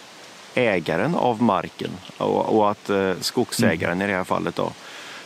ägaren 0.54 1.14
av 1.14 1.42
marken 1.42 1.90
och, 2.18 2.56
och 2.56 2.70
att 2.70 2.90
eh, 2.90 3.12
skogsägaren 3.20 3.92
mm. 3.92 4.08
i 4.08 4.12
det 4.12 4.16
här 4.16 4.24
fallet 4.24 4.56
då, 4.56 4.72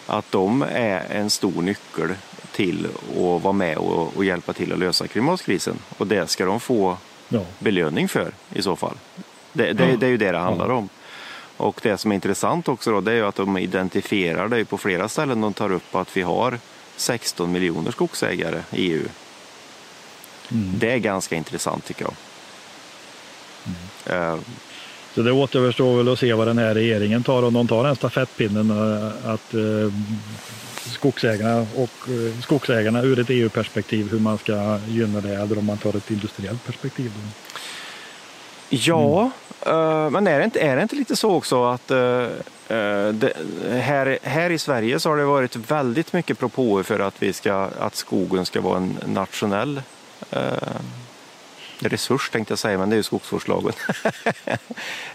att 0.07 0.33
de 0.33 0.63
är 0.63 1.07
en 1.11 1.31
stor 1.31 1.63
nyckel 1.63 2.15
till 2.53 2.87
att 3.11 3.43
vara 3.43 3.53
med 3.53 3.77
och, 3.77 4.17
och 4.17 4.25
hjälpa 4.25 4.53
till 4.53 4.73
att 4.73 4.79
lösa 4.79 5.07
klimatkrisen. 5.07 5.79
Och 5.99 6.07
det 6.07 6.31
ska 6.31 6.45
de 6.45 6.61
få 6.61 6.97
ja. 7.29 7.41
belöning 7.59 8.09
för 8.09 8.33
i 8.55 8.63
så 8.63 8.77
fall. 8.77 8.97
Det, 9.53 9.73
det, 9.73 9.91
ja. 9.91 9.97
det 9.97 10.07
är 10.07 10.11
ju 10.11 10.17
det 10.17 10.33
det 10.33 10.39
handlar 10.39 10.69
om. 10.69 10.89
Och 11.57 11.81
det 11.83 11.99
som 11.99 12.11
är 12.11 12.15
intressant 12.15 12.69
också 12.69 12.91
då, 12.91 13.01
det 13.01 13.13
är 13.13 13.17
ju 13.17 13.27
att 13.27 13.35
de 13.35 13.59
identifierar 13.59 14.49
det 14.49 14.65
på 14.65 14.79
flera 14.79 15.09
ställen. 15.09 15.41
De 15.41 15.53
tar 15.53 15.73
upp 15.73 15.95
att 15.95 16.17
vi 16.17 16.23
har 16.23 16.59
16 16.97 17.53
miljoner 17.53 17.91
skogsägare 17.91 18.63
i 18.73 18.93
EU. 18.93 19.03
Mm. 20.51 20.73
Det 20.79 20.93
är 20.93 20.99
ganska 20.99 21.37
intressant 21.37 21.85
tycker 21.85 22.05
jag. 22.05 22.15
Mm. 24.07 24.33
Uh, 24.33 24.41
så 25.17 25.23
det 25.23 25.33
återstår 25.33 25.97
väl 25.97 26.09
att 26.09 26.19
se 26.19 26.33
vad 26.33 26.47
den 26.47 26.59
här 26.59 26.75
regeringen 26.75 27.23
tar, 27.23 27.43
om 27.43 27.55
de 27.55 27.69
tar 27.69 27.85
den 27.85 27.97
stafettpinnen 27.97 28.71
eh, 28.71 29.31
att 29.31 29.55
eh, 29.55 29.93
skogsägarna 30.91 31.67
och 31.77 32.09
eh, 32.09 32.41
skogsägarna 32.41 33.03
ur 33.03 33.19
ett 33.19 33.31
EU-perspektiv 33.31 34.11
hur 34.11 34.19
man 34.19 34.39
ska 34.39 34.79
gynna 34.89 35.21
det 35.21 35.35
eller 35.35 35.59
om 35.59 35.67
man 35.67 35.79
tar 35.79 35.97
ett 35.97 36.11
industriellt 36.11 36.67
perspektiv. 36.67 37.13
Ja, 38.69 39.31
mm. 39.67 40.13
men 40.13 40.27
är 40.27 40.39
det, 40.39 40.45
inte, 40.45 40.61
är 40.61 40.77
det 40.77 40.83
inte 40.83 40.97
lite 40.97 41.17
så 41.17 41.35
också 41.35 41.65
att 41.65 41.89
det, 41.89 43.33
här, 43.71 44.19
här 44.23 44.51
i 44.51 44.59
Sverige 44.59 45.01
så 45.01 45.09
har 45.09 45.17
det 45.17 45.25
varit 45.25 45.57
väldigt 45.57 46.13
mycket 46.13 46.39
propåer 46.39 46.83
för 46.83 47.01
att, 47.01 47.23
vi 47.23 47.33
ska, 47.33 47.71
att 47.79 47.95
skogen 47.95 48.47
ska 48.47 48.61
vara 48.61 48.77
en 48.77 48.99
nationell 49.07 49.83
resurs 51.79 52.31
tänkte 52.31 52.53
jag 52.53 52.59
säga, 52.59 52.79
men 52.79 52.91
det 52.91 52.95
är 52.95 52.99
ju 52.99 53.03
skogsvårdslagen. 53.03 53.73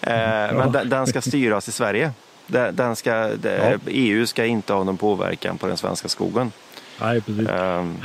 mm, 0.02 0.56
men 0.72 0.90
den 0.90 1.08
ska 1.08 1.22
styras 1.22 1.68
i 1.68 1.72
Sverige. 1.72 2.12
Den 2.52 2.96
ska, 2.96 3.12
ja. 3.44 3.78
EU 3.88 4.26
ska 4.26 4.46
inte 4.46 4.74
ha 4.74 4.84
någon 4.84 4.98
påverkan 4.98 5.58
på 5.58 5.68
den 5.68 5.78
svenska 5.78 6.08
skogen. 6.08 6.52
Nej, 7.02 7.22
precis. 7.22 7.50
Um, 7.50 7.98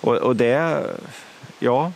och, 0.00 0.16
och 0.16 0.36
det, 0.36 0.82
ja. 1.58 1.92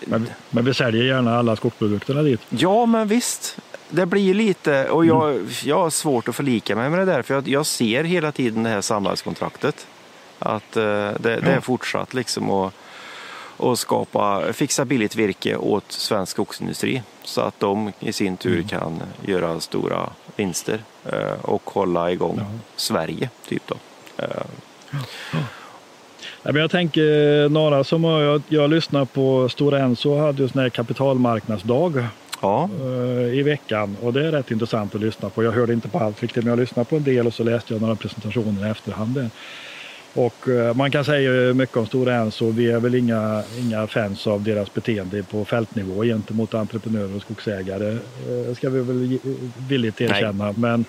Men, 0.00 0.28
men, 0.50 0.64
vi 0.64 0.74
säljer 0.74 1.04
gärna 1.04 1.38
alla 1.38 1.56
skogsprodukterna 1.56 2.22
dit. 2.22 2.40
Ja, 2.48 2.86
men 2.86 3.08
visst. 3.08 3.58
Det 3.90 4.06
blir 4.06 4.34
lite, 4.34 4.88
och 4.88 5.06
jag, 5.06 5.30
mm. 5.30 5.48
jag 5.64 5.78
har 5.78 5.90
svårt 5.90 6.28
att 6.28 6.36
förlika 6.36 6.76
mig 6.76 6.90
med 6.90 6.98
det 6.98 7.04
där, 7.04 7.22
för 7.22 7.34
jag, 7.34 7.48
jag 7.48 7.66
ser 7.66 8.04
hela 8.04 8.32
tiden 8.32 8.62
det 8.62 8.70
här 8.70 8.80
samhällskontraktet. 8.80 9.86
Att 10.38 10.76
uh, 10.76 10.82
det, 10.82 11.16
det, 11.20 11.52
är 11.52 11.60
fortsatt 11.60 12.14
liksom 12.14 12.50
att 12.50 12.74
och 13.56 13.78
skapa, 13.78 14.52
fixa 14.52 14.84
billigt 14.84 15.16
virke 15.16 15.56
åt 15.56 15.92
svensk 15.92 16.32
skogsindustri 16.32 17.02
så 17.22 17.40
att 17.40 17.60
de 17.60 17.92
i 18.00 18.12
sin 18.12 18.36
tur 18.36 18.54
mm. 18.54 18.68
kan 18.68 19.02
göra 19.26 19.60
stora 19.60 20.10
vinster 20.36 20.78
eh, 21.04 21.32
och 21.42 21.70
hålla 21.70 22.12
igång 22.12 22.36
ja. 22.38 22.46
Sverige. 22.76 23.30
Typ 23.48 23.62
då. 23.66 23.74
Ja. 26.42 26.58
jag 26.60 26.70
tänker 26.70 27.48
några 27.48 27.84
som 27.84 28.04
jag, 28.04 28.42
jag 28.48 28.70
lyssnar 28.70 29.04
på 29.04 29.48
Stora 29.48 29.78
Enso 29.78 30.18
hade 30.18 30.42
ju 30.42 30.48
sån 30.48 30.60
här 30.60 30.68
kapitalmarknadsdag 30.68 32.06
ja. 32.40 32.68
Eh, 32.80 33.38
i 33.38 33.42
veckan 33.42 33.96
och 34.02 34.12
det 34.12 34.26
är 34.26 34.32
rätt 34.32 34.50
intressant 34.50 34.94
att 34.94 35.00
lyssna 35.00 35.30
på. 35.30 35.44
Jag 35.44 35.52
hörde 35.52 35.72
inte 35.72 35.88
på 35.88 35.98
allt 35.98 36.22
riktigt 36.22 36.44
men 36.44 36.50
jag 36.50 36.58
lyssnade 36.58 36.84
på 36.84 36.96
en 36.96 37.04
del 37.04 37.26
och 37.26 37.34
så 37.34 37.44
läste 37.44 37.74
jag 37.74 37.82
några 37.82 37.96
presentationer 37.96 38.66
i 38.66 38.70
efterhand. 38.70 39.30
Och 40.14 40.48
eh, 40.48 40.74
man 40.74 40.90
kan 40.90 41.04
säga 41.04 41.54
mycket 41.54 41.76
om 41.76 41.86
Stora 41.86 42.14
Enso. 42.14 42.50
Vi 42.50 42.70
är 42.70 42.80
väl 42.80 42.94
inga, 42.94 43.42
inga 43.58 43.86
fans 43.86 44.26
av 44.26 44.42
deras 44.42 44.74
beteende 44.74 45.22
på 45.22 45.44
fältnivå 45.44 46.04
gentemot 46.04 46.54
entreprenörer 46.54 47.16
och 47.16 47.22
skogsägare. 47.22 47.90
Eh, 47.90 48.54
ska 48.56 48.70
vi 48.70 48.80
väl 48.80 49.18
villigt 49.68 50.00
erkänna. 50.00 50.44
Nej. 50.44 50.54
Men 50.56 50.84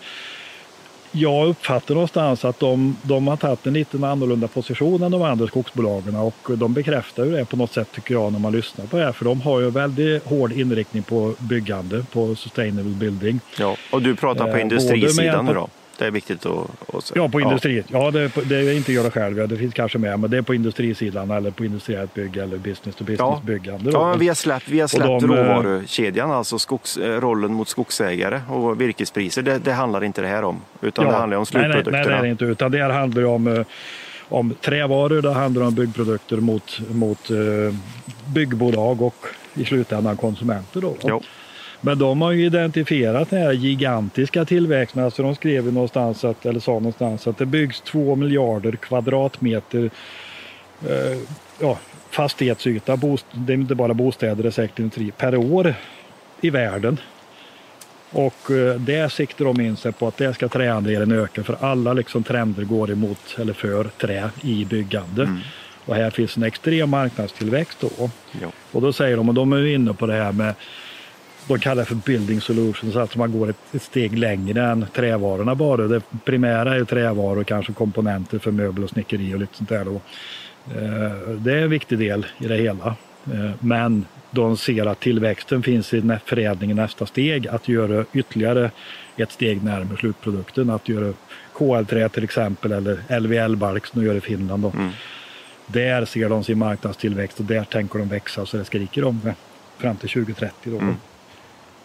jag 1.12 1.48
uppfattar 1.48 1.94
någonstans 1.94 2.46
att 2.46 2.60
de, 2.60 2.98
de 3.01 3.27
har 3.27 3.38
tagit 3.38 3.67
en 3.67 3.74
lite 3.74 4.08
annorlunda 4.08 4.48
position 4.48 5.03
än 5.03 5.12
de 5.12 5.22
andra 5.22 5.48
skogsbolagen 5.48 6.15
och 6.15 6.58
de 6.58 6.74
bekräftar 6.74 7.25
ju 7.25 7.32
det 7.32 7.46
på 7.46 7.58
något 7.58 7.74
sätt 7.74 7.91
tycker 7.91 8.13
jag 8.13 8.32
när 8.32 8.39
man 8.39 8.51
lyssnar 8.51 8.86
på 8.86 8.98
det 8.98 9.03
här. 9.03 9.12
För 9.12 9.25
de 9.25 9.41
har 9.41 9.60
ju 9.60 9.70
väldigt 9.70 10.25
hård 10.25 10.51
inriktning 10.51 11.03
på 11.03 11.34
byggande, 11.38 12.05
på 12.13 12.36
sustainable 12.36 12.96
building. 12.96 13.39
Ja, 13.60 13.77
och 13.91 14.01
du 14.01 14.15
pratar 14.15 14.51
på 14.51 14.58
eh, 14.58 14.62
industrisidan 14.62 15.46
nu 15.46 15.53
då? 15.53 15.70
Det 15.97 16.05
är 16.05 16.11
viktigt 16.11 16.45
att, 16.45 16.95
att 16.95 17.11
Ja, 17.15 17.29
på 17.29 17.41
industri. 17.41 17.83
Ja, 17.87 18.11
det, 18.11 18.31
det, 18.45 18.55
är 18.55 18.73
inte 18.73 18.93
göra 18.93 19.11
själv. 19.11 19.47
Det 19.47 19.57
finns 19.57 19.73
kanske 19.73 19.97
med, 19.97 20.19
men 20.19 20.29
det 20.29 20.37
är 20.37 20.41
på 20.41 20.53
industrisidan 20.55 21.31
eller 21.31 21.51
på 21.51 21.65
industriellt 21.65 22.13
bygge 22.13 22.43
eller 22.43 22.57
business 22.57 22.95
to 22.95 23.03
business 23.03 23.41
byggande. 23.43 23.91
Ja, 23.91 24.09
men 24.09 24.19
vi 24.19 24.27
har 24.27 24.35
släppt, 24.35 24.67
vi 24.67 24.79
har 24.79 24.87
släppt 24.87 25.05
de, 25.05 25.31
eh, 25.31 25.37
råvarukedjan, 25.37 26.31
alltså 26.31 26.59
skogs, 26.59 26.97
eh, 26.97 27.21
rollen 27.21 27.53
mot 27.53 27.67
skogsägare 27.67 28.41
och 28.49 28.81
virkespriser. 28.81 29.41
Det, 29.41 29.57
det 29.57 29.73
handlar 29.73 30.03
inte 30.03 30.21
det 30.21 30.27
här 30.27 30.43
om, 30.43 30.61
utan 30.81 31.05
ja, 31.05 31.11
det 31.11 31.17
handlar 31.17 31.37
om 31.37 31.45
slutprodukterna. 31.45 31.97
Nej, 31.97 32.07
nej, 32.07 32.21
nej, 32.21 32.31
inte, 32.31 32.45
utan 32.45 32.71
det 32.71 32.77
här 32.77 32.89
handlar 32.89 33.25
om 33.25 33.47
eh, 33.47 33.65
om 34.29 34.55
trävaror, 34.61 35.21
det 35.21 35.33
handlar 35.33 35.65
om 35.65 35.75
byggprodukter 35.75 36.37
mot, 36.37 36.79
mot 36.89 37.29
byggbolag 38.25 39.01
och 39.01 39.25
i 39.53 39.65
slutändan 39.65 40.17
konsumenter. 40.17 40.81
Då. 40.81 40.95
Ja. 41.01 41.21
Men 41.85 41.99
de 41.99 42.21
har 42.21 42.31
ju 42.31 42.45
identifierat 42.45 43.29
den 43.29 43.41
här 43.41 43.51
gigantiska 43.51 44.45
tillväxten. 44.45 45.03
Alltså 45.03 45.23
de 45.23 45.35
skrev 45.35 45.73
någonstans 45.73 46.23
att, 46.23 46.45
eller 46.45 46.59
sa 46.59 46.71
någonstans 46.71 47.27
att 47.27 47.37
det 47.37 47.45
byggs 47.45 47.81
två 47.81 48.15
miljarder 48.15 48.71
kvadratmeter 48.71 49.89
eh, 50.87 51.17
ja, 51.59 51.77
fastighetsyta, 52.09 52.97
bost, 52.97 53.25
det 53.31 53.53
är 53.53 53.57
inte 53.57 53.75
bara 53.75 53.93
bostäder, 53.93 54.43
det 54.43 54.49
är 54.49 54.51
säkert 54.51 54.79
industri, 54.79 55.11
per 55.11 55.35
år 55.35 55.73
i 56.41 56.49
världen. 56.49 56.99
Och 58.11 58.51
eh, 58.51 58.75
det 58.75 59.11
siktar 59.11 59.45
de 59.45 59.61
in 59.61 59.77
sig 59.77 59.91
på 59.91 60.07
att 60.07 60.17
det 60.17 60.33
ska 60.33 60.47
träandelen 60.47 61.11
öka 61.11 61.43
för 61.43 61.57
alla 61.59 61.93
liksom 61.93 62.23
trender 62.23 62.63
går 62.63 62.91
emot 62.91 63.35
eller 63.39 63.53
för 63.53 63.83
trä 63.83 64.29
i 64.41 64.65
byggande. 64.65 65.23
Mm. 65.23 65.39
Och 65.85 65.95
här 65.95 66.09
finns 66.09 66.37
en 66.37 66.43
extrem 66.43 66.89
marknadstillväxt 66.89 67.77
då. 67.79 68.09
Ja. 68.41 68.47
Och 68.71 68.81
då 68.81 68.93
säger 68.93 69.17
de, 69.17 69.29
och 69.29 69.35
de 69.35 69.53
är 69.53 69.65
inne 69.65 69.93
på 69.93 70.07
det 70.07 70.13
här 70.13 70.31
med 70.31 70.53
de 71.47 71.59
kallar 71.59 71.81
det 71.81 71.85
för 71.85 71.95
building 71.95 72.41
solutions, 72.41 72.95
alltså 72.95 73.17
man 73.17 73.31
går 73.31 73.49
ett, 73.49 73.57
ett, 73.71 73.81
steg 73.81 74.17
längre 74.17 74.63
än 74.63 74.85
trävarorna 74.93 75.55
bara. 75.55 75.87
Det 75.87 76.01
primära 76.25 76.73
är 76.73 76.77
ju 76.77 76.85
trävaror, 76.85 77.43
kanske 77.43 77.73
komponenter 77.73 78.39
för 78.39 78.51
möbel 78.51 78.83
och 78.83 78.89
snickeri 78.89 79.33
och 79.33 79.39
lite 79.39 79.57
sånt 79.57 79.69
där. 79.69 79.85
Då. 79.85 80.01
Eh, 80.75 81.29
det 81.37 81.53
är 81.53 81.61
en 81.61 81.69
viktig 81.69 81.99
del 81.99 82.25
i 82.37 82.47
det 82.47 82.55
hela. 82.55 82.95
Eh, 83.33 83.51
men 83.59 84.05
de 84.31 84.57
ser 84.57 84.85
att 84.85 84.99
tillväxten 84.99 85.63
finns 85.63 85.93
i 85.93 86.17
förädling 86.25 86.71
i 86.71 86.73
nästa 86.73 87.05
steg, 87.05 87.47
att 87.47 87.67
göra 87.67 88.05
ytterligare 88.13 88.71
ett 89.17 89.31
steg 89.31 89.63
närmare 89.63 89.97
slutprodukten, 89.97 90.69
att 90.69 90.89
göra 90.89 91.13
KL-trä 91.53 92.09
till 92.09 92.23
exempel 92.23 92.71
eller 92.71 93.19
LVL-bark 93.19 93.85
som 93.85 94.01
de 94.01 94.07
gör 94.07 94.15
i 94.15 94.21
Finland. 94.21 94.65
Mm. 94.65 94.89
Där 95.67 96.05
ser 96.05 96.29
de 96.29 96.43
sin 96.43 96.57
marknadstillväxt 96.57 97.39
och 97.39 97.45
där 97.45 97.63
tänker 97.63 97.99
de 97.99 98.07
växa 98.07 98.45
så 98.45 98.57
det 98.57 98.65
skriker 98.65 99.03
om 99.03 99.21
det 99.23 99.35
fram 99.77 99.95
till 99.95 100.09
2030. 100.09 100.71
Då. 100.71 100.77
Mm. 100.77 100.95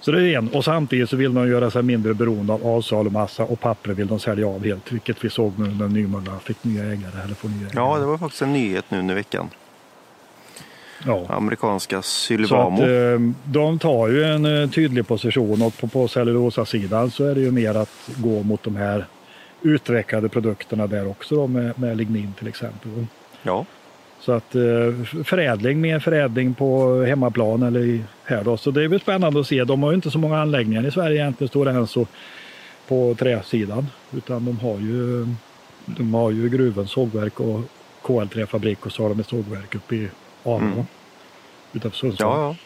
Så 0.00 0.10
det 0.10 0.22
är 0.22 0.38
en. 0.38 0.48
Och 0.48 0.64
samtidigt 0.64 1.10
så 1.10 1.16
vill 1.16 1.34
de 1.34 1.48
göra 1.48 1.70
sig 1.70 1.82
mindre 1.82 2.14
beroende 2.14 2.52
av 2.52 2.66
avsalumassa 2.66 3.44
och 3.44 3.60
papper 3.60 3.92
vill 3.92 4.06
de 4.06 4.20
sälja 4.20 4.46
av 4.46 4.64
helt. 4.64 4.92
Vilket 4.92 5.24
vi 5.24 5.30
såg 5.30 5.58
nu 5.58 5.66
när 5.66 5.88
Nymölla 5.88 6.38
fick 6.38 6.64
nya 6.64 6.82
ägare. 6.82 7.22
Eller 7.24 7.34
får 7.34 7.48
nya 7.48 7.58
ägare. 7.58 7.72
Ja, 7.74 7.98
det 7.98 8.04
var 8.04 8.18
faktiskt 8.18 8.42
en 8.42 8.52
nyhet 8.52 8.84
nu 8.88 8.98
under 8.98 9.14
veckan. 9.14 9.50
Ja. 11.06 11.26
Amerikanska 11.28 12.02
Sylvamo. 12.02 12.76
Så 12.76 12.82
att, 12.82 12.88
eh, 12.88 13.20
de 13.44 13.78
tar 13.78 14.08
ju 14.08 14.24
en 14.24 14.62
eh, 14.62 14.70
tydlig 14.70 15.06
position 15.06 15.62
och 15.62 15.78
på, 15.78 15.88
på 15.88 16.08
cellulosasidan 16.08 17.10
så 17.10 17.24
är 17.24 17.34
det 17.34 17.40
ju 17.40 17.50
mer 17.50 17.74
att 17.74 18.10
gå 18.16 18.42
mot 18.42 18.62
de 18.62 18.76
här 18.76 19.04
utvecklade 19.62 20.28
produkterna 20.28 20.86
där 20.86 21.08
också 21.08 21.34
då, 21.34 21.46
med, 21.46 21.78
med 21.78 21.96
lignin 21.96 22.32
till 22.38 22.48
exempel. 22.48 23.06
Ja. 23.42 23.64
Så 24.20 24.32
att 24.32 24.54
eh, 24.54 25.22
förädling, 25.24 25.80
mer 25.80 25.98
förädling 25.98 26.54
på 26.54 27.02
hemmaplan 27.02 27.62
eller 27.62 28.04
här 28.24 28.44
då. 28.44 28.56
Så 28.56 28.70
det 28.70 28.88
blir 28.88 28.98
spännande 28.98 29.40
att 29.40 29.46
se. 29.46 29.64
De 29.64 29.82
har 29.82 29.90
ju 29.90 29.94
inte 29.94 30.10
så 30.10 30.18
många 30.18 30.40
anläggningar 30.40 30.86
i 30.86 30.90
Sverige 30.90 31.22
egentligen, 31.22 31.48
Stora 31.48 31.70
Enso, 31.70 32.06
på 32.88 33.14
träsidan. 33.18 33.86
Utan 34.12 34.44
de 34.44 34.58
har 34.58 34.78
ju, 34.78 35.26
de 35.84 36.14
har 36.14 36.30
ju 36.30 36.48
gruven, 36.48 36.86
sågverk 36.88 37.40
och 37.40 37.60
KL3-fabrik 38.02 38.86
och 38.86 38.92
så 38.92 39.02
har 39.02 39.08
de 39.08 39.20
ett 39.20 39.28
sågverk 39.28 39.74
uppe 39.74 39.94
i 39.94 40.08
Arlanda. 40.44 40.72
Mm. 40.72 40.86
Utanför 41.72 41.98
Sundsvall. 41.98 42.56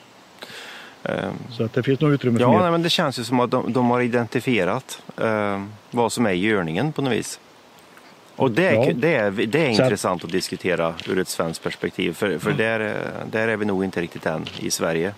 Ja, 1.02 1.12
ja. 1.14 1.30
Så 1.50 1.64
att 1.64 1.73
det 1.73 1.82
finns 1.82 2.00
nog 2.00 2.12
utrymme 2.12 2.38
för 2.38 2.44
ja, 2.44 2.62
nej, 2.62 2.70
men 2.70 2.82
det 2.82 2.90
känns 2.90 3.18
ju 3.18 3.25
som 3.25 3.40
att 3.40 3.50
de, 3.50 3.73
de 3.73 3.90
har 3.90 4.00
identifierat 4.00 5.02
eh, 5.20 5.64
vad 5.90 6.12
som 6.12 6.26
är 6.26 6.32
görningen 6.32 6.92
på 6.92 7.02
något 7.02 7.12
vis. 7.12 7.40
Och 8.36 8.50
det 8.50 8.68
är, 8.68 8.74
ja. 8.74 8.92
det 8.94 9.14
är, 9.14 9.30
det 9.30 9.66
är 9.66 9.68
intressant 9.68 10.22
att... 10.22 10.24
att 10.24 10.32
diskutera 10.32 10.94
ur 11.08 11.18
ett 11.18 11.28
svenskt 11.28 11.62
perspektiv 11.62 12.12
för, 12.12 12.38
för 12.38 12.50
mm. 12.50 12.58
där, 12.58 13.00
där 13.30 13.48
är 13.48 13.56
vi 13.56 13.64
nog 13.64 13.84
inte 13.84 14.00
riktigt 14.00 14.26
än 14.26 14.46
i 14.58 14.70
Sverige. 14.70 15.14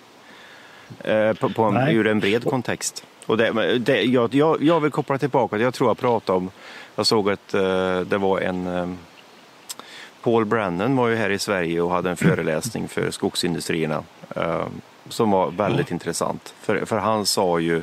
Eh, 1.05 1.33
på, 1.33 1.49
på 1.49 1.63
en, 1.63 1.89
ur 1.89 2.07
en 2.07 2.21
bred 2.21 2.45
kontext. 2.45 3.05
Och 3.27 3.37
det, 3.37 3.79
det, 3.79 4.03
jag, 4.03 4.35
jag, 4.35 4.63
jag 4.63 4.81
vill 4.81 4.91
koppla 4.91 5.19
tillbaka, 5.19 5.59
jag 5.59 5.75
tror 5.75 5.91
jag 5.91 5.99
pratade 5.99 6.37
om, 6.37 6.51
jag 6.97 7.07
såg 7.07 7.31
att 7.31 7.55
uh, 7.55 8.01
det 8.01 8.19
var 8.19 8.41
en 8.41 8.67
um, 8.67 8.99
Paul 10.23 10.45
Brennan 10.45 10.97
var 10.97 11.09
ju 11.09 11.17
här 11.17 11.31
i 11.31 11.39
Sverige 11.39 11.81
och 11.81 11.91
hade 11.91 12.11
en 12.11 12.17
föreläsning 12.17 12.89
för 12.89 13.11
skogsindustrierna 13.11 14.03
uh, 14.37 14.65
som 15.09 15.31
var 15.31 15.51
väldigt 15.51 15.91
mm. 15.91 15.95
intressant. 15.95 16.55
För, 16.61 16.85
för 16.85 16.99
han 16.99 17.27
sa 17.27 17.59
ju 17.59 17.83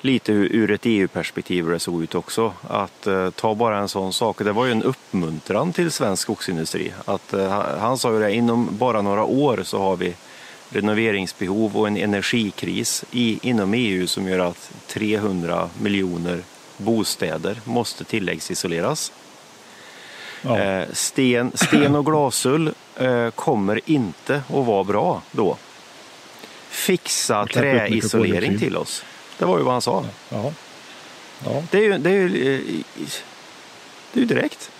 lite 0.00 0.32
ur 0.32 0.70
ett 0.70 0.80
EU-perspektiv 0.84 1.64
hur 1.64 1.72
det 1.72 1.78
såg 1.78 2.02
ut 2.02 2.14
också. 2.14 2.52
Att 2.68 3.06
uh, 3.06 3.30
ta 3.30 3.54
bara 3.54 3.78
en 3.78 3.88
sån 3.88 4.12
sak, 4.12 4.38
det 4.38 4.52
var 4.52 4.66
ju 4.66 4.72
en 4.72 4.82
uppmuntran 4.82 5.72
till 5.72 5.90
svensk 5.90 6.22
skogsindustri. 6.22 6.92
Att, 7.04 7.34
uh, 7.34 7.48
han 7.80 7.98
sa 7.98 8.12
ju 8.12 8.20
det, 8.20 8.34
inom 8.34 8.68
bara 8.70 9.02
några 9.02 9.24
år 9.24 9.60
så 9.64 9.78
har 9.78 9.96
vi 9.96 10.14
renoveringsbehov 10.70 11.76
och 11.76 11.88
en 11.88 11.96
energikris 11.96 13.04
i, 13.10 13.38
inom 13.42 13.74
EU 13.74 14.06
som 14.06 14.28
gör 14.28 14.38
att 14.38 14.70
300 14.86 15.70
miljoner 15.80 16.42
bostäder 16.76 17.60
måste 17.64 18.04
tilläggsisoleras. 18.04 19.12
Ja. 20.42 20.58
Eh, 20.58 20.88
sten, 20.92 21.52
sten 21.54 21.94
och 21.94 22.06
glasull 22.06 22.72
eh, 22.96 23.30
kommer 23.30 23.80
inte 23.84 24.34
att 24.34 24.66
vara 24.66 24.84
bra 24.84 25.22
då. 25.30 25.56
Fixa 26.68 27.46
träisolering 27.46 28.58
till 28.58 28.76
oss. 28.76 29.04
Det 29.38 29.44
var 29.44 29.58
ju 29.58 29.64
vad 29.64 29.72
han 29.72 29.82
sa. 29.82 30.04
Ja. 30.30 30.52
Ja. 31.44 31.62
Det, 31.70 31.78
är 31.78 31.82
ju, 31.82 31.98
det, 31.98 32.10
är 32.10 32.14
ju, 32.14 32.28
det 34.12 34.18
är 34.18 34.20
ju 34.20 34.24
direkt. 34.24 34.70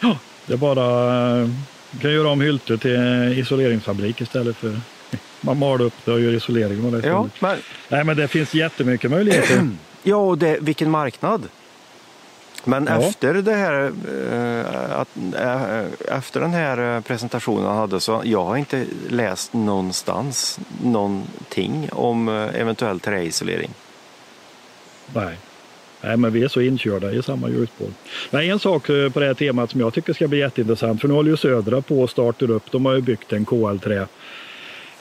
Ja, 0.00 0.18
det 0.46 0.52
är 0.52 0.56
bara 0.56 1.48
du 1.90 1.98
kan 2.00 2.12
göra 2.12 2.28
om 2.28 2.40
Hylte 2.40 2.78
till 2.78 3.34
isoleringsfabrik 3.38 4.20
istället 4.20 4.56
för 4.56 4.80
man 5.40 5.58
maler 5.58 5.84
upp 5.84 5.94
det 6.04 6.12
och 6.12 6.20
gör 6.20 6.32
isolering. 6.32 6.90
det 6.92 7.06
ja, 7.08 7.28
men... 7.38 7.56
Nej, 7.88 8.04
men 8.04 8.16
det 8.16 8.28
finns 8.28 8.54
jättemycket 8.54 9.10
möjligheter. 9.10 9.68
ja, 10.02 10.16
och 10.16 10.38
det, 10.38 10.58
vilken 10.60 10.90
marknad. 10.90 11.48
Men 12.64 12.86
ja. 12.86 13.02
efter, 13.02 13.34
det 13.34 13.54
här, 13.54 13.92
att, 14.90 15.08
äh, 15.34 16.16
efter 16.16 16.40
den 16.40 16.50
här 16.50 17.00
presentationen 17.00 17.64
han 17.64 17.76
hade 17.76 18.00
så 18.00 18.22
jag 18.24 18.44
har 18.44 18.56
inte 18.56 18.86
läst 19.08 19.52
någonstans 19.52 20.60
någonting 20.82 21.88
om 21.92 22.28
eventuell 22.28 23.00
träisolering. 23.00 23.70
Nej. 25.14 25.36
Nej, 26.02 26.16
men 26.16 26.32
vi 26.32 26.42
är 26.42 26.48
så 26.48 26.60
inkörda 26.60 27.12
i 27.12 27.22
samma 27.22 27.48
hjulspår. 27.48 27.88
Men 28.30 28.42
en 28.42 28.58
sak 28.58 28.88
eh, 28.88 29.10
på 29.10 29.20
det 29.20 29.26
här 29.26 29.34
temat 29.34 29.70
som 29.70 29.80
jag 29.80 29.94
tycker 29.94 30.12
ska 30.12 30.28
bli 30.28 30.38
jätteintressant, 30.38 31.00
för 31.00 31.08
nu 31.08 31.14
håller 31.14 31.30
ju 31.30 31.36
Södra 31.36 31.82
på 31.82 32.02
och 32.02 32.10
startar 32.10 32.50
upp. 32.50 32.72
De 32.72 32.86
har 32.86 32.94
ju 32.94 33.00
byggt 33.00 33.32
en 33.32 33.46
KL3. 33.46 34.06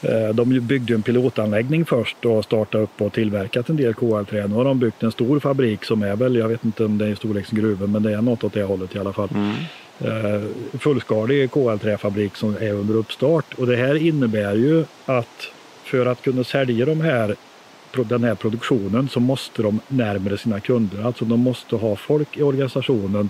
Eh, 0.02 0.30
de 0.34 0.60
byggde 0.60 0.94
en 0.94 1.02
pilotanläggning 1.02 1.86
först 1.86 2.26
och 2.26 2.44
startade 2.44 2.84
upp 2.84 3.02
och 3.02 3.14
tillverkat 3.14 3.70
en 3.70 3.76
del 3.76 3.94
KL3. 3.94 4.48
Nu 4.48 4.56
har 4.56 4.66
de 4.66 4.80
byggt 4.80 5.04
en 5.04 5.12
stor 5.12 5.40
fabrik 5.40 5.86
som 5.86 6.04
är 6.04 6.16
väl, 6.16 6.36
jag 6.36 6.48
vet 6.48 6.66
inte 6.66 6.86
om 6.86 6.98
det 6.98 7.06
är 7.06 7.10
i 7.10 7.16
storlek 7.16 7.46
som 7.46 7.58
gruven, 7.58 7.92
men 7.92 8.04
det 8.04 8.14
är 8.14 8.22
något 8.22 8.44
åt 8.44 8.54
det 8.54 8.64
hållet 8.64 8.96
i 8.96 9.00
alla 9.00 9.14
fall. 9.14 9.30
Mm. 9.34 9.56
Eh, 10.00 10.42
fullskalig 10.80 11.50
KL3-fabrik 11.50 12.36
som 12.36 12.56
är 12.56 12.72
under 12.72 12.96
uppstart 12.96 13.54
och 13.54 13.68
det 13.68 13.76
här 13.76 13.96
innebär 13.96 14.56
ju 14.56 14.86
att 15.06 15.48
för 15.84 16.06
att 16.06 16.22
kunna 16.22 16.44
sälja 16.44 16.86
de 16.86 17.02
här 17.02 17.36
den 17.92 18.24
här 18.24 18.36
produktionen 18.36 19.10
så 19.10 19.20
måste 19.20 19.62
de 19.62 19.80
närmare 19.88 20.38
sina 20.38 20.60
kunder. 20.60 21.04
Alltså 21.04 21.26
de 21.26 21.40
måste 21.40 21.76
ha 21.76 21.96
folk 21.96 22.38
i 22.38 22.44
organisationen 22.44 23.30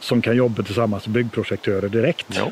som 0.00 0.22
kan 0.22 0.36
jobba 0.36 0.62
tillsammans 0.62 1.06
med 1.06 1.14
byggprojektörer 1.14 1.88
direkt. 1.88 2.26
Ja. 2.28 2.50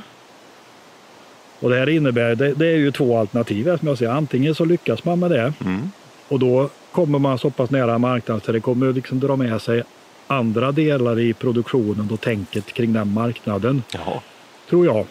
Och 1.60 1.70
det 1.70 1.76
här 1.76 1.88
innebär, 1.88 2.34
det, 2.34 2.54
det, 2.54 2.66
är 2.66 2.76
ju 2.76 2.92
två 2.92 3.18
alternativ 3.18 3.76
som 3.78 3.88
jag 3.88 3.98
säger. 3.98 4.12
Antingen 4.12 4.54
så 4.54 4.64
lyckas 4.64 5.04
man 5.04 5.18
med 5.18 5.30
det 5.30 5.52
mm. 5.64 5.90
och 6.28 6.38
då 6.38 6.70
kommer 6.92 7.18
man 7.18 7.38
så 7.38 7.50
pass 7.50 7.70
nära 7.70 7.98
marknaden 7.98 8.40
så 8.46 8.52
det 8.52 8.60
kommer 8.60 8.92
liksom 8.92 9.20
dra 9.20 9.36
med 9.36 9.62
sig 9.62 9.82
andra 10.26 10.72
delar 10.72 11.20
i 11.20 11.32
produktionen 11.32 12.10
och 12.10 12.20
tänket 12.20 12.72
kring 12.72 12.92
den 12.92 13.12
marknaden. 13.12 13.82
Jaha. 13.92 14.20
Tror 14.68 14.86
jag. 14.86 15.06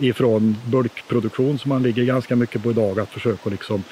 Ifrån 0.00 0.56
bulkproduktion 0.66 1.58
som 1.58 1.68
man 1.68 1.82
ligger 1.82 2.04
ganska 2.04 2.36
mycket 2.36 2.62
på 2.62 2.70
idag 2.70 3.00
att 3.00 3.08
försöka 3.08 3.50
liksom 3.50 3.84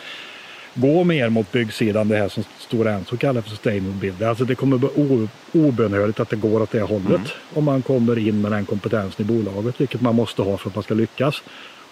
gå 0.75 1.05
mer 1.05 1.29
mot 1.29 1.53
byggsidan, 1.53 2.09
det 2.09 2.17
här 2.17 2.29
som 2.29 2.45
Stora 2.59 2.93
Enso 2.93 3.17
kallar 3.17 3.41
för 3.41 3.51
sustainable 3.51 4.01
build. 4.01 4.23
Alltså 4.23 4.45
det 4.45 4.55
kommer 4.55 4.79
bli 4.79 5.29
obönhörligt 5.53 6.21
att 6.21 6.31
det 6.31 6.37
går 6.37 6.63
åt 6.63 6.71
det 6.71 6.83
hållet 6.83 7.07
mm. 7.07 7.29
om 7.55 7.65
man 7.65 7.83
kommer 7.83 8.19
in 8.19 8.41
med 8.41 8.53
den 8.53 8.67
kompetensen 8.67 9.27
i 9.27 9.29
bolaget, 9.29 9.81
vilket 9.81 10.01
man 10.01 10.15
måste 10.15 10.43
ha 10.43 10.57
för 10.57 10.69
att 10.69 10.75
man 10.75 10.85
ska 10.85 10.95
lyckas. 10.95 11.43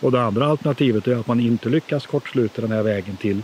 Och 0.01 0.13
det 0.13 0.23
andra 0.23 0.47
alternativet 0.47 1.07
är 1.07 1.17
att 1.17 1.27
man 1.27 1.41
inte 1.41 1.69
lyckas 1.69 2.07
kortsluta 2.07 2.63
den 2.63 2.73
här 2.73 2.83
vägen 2.83 3.17
till 3.17 3.43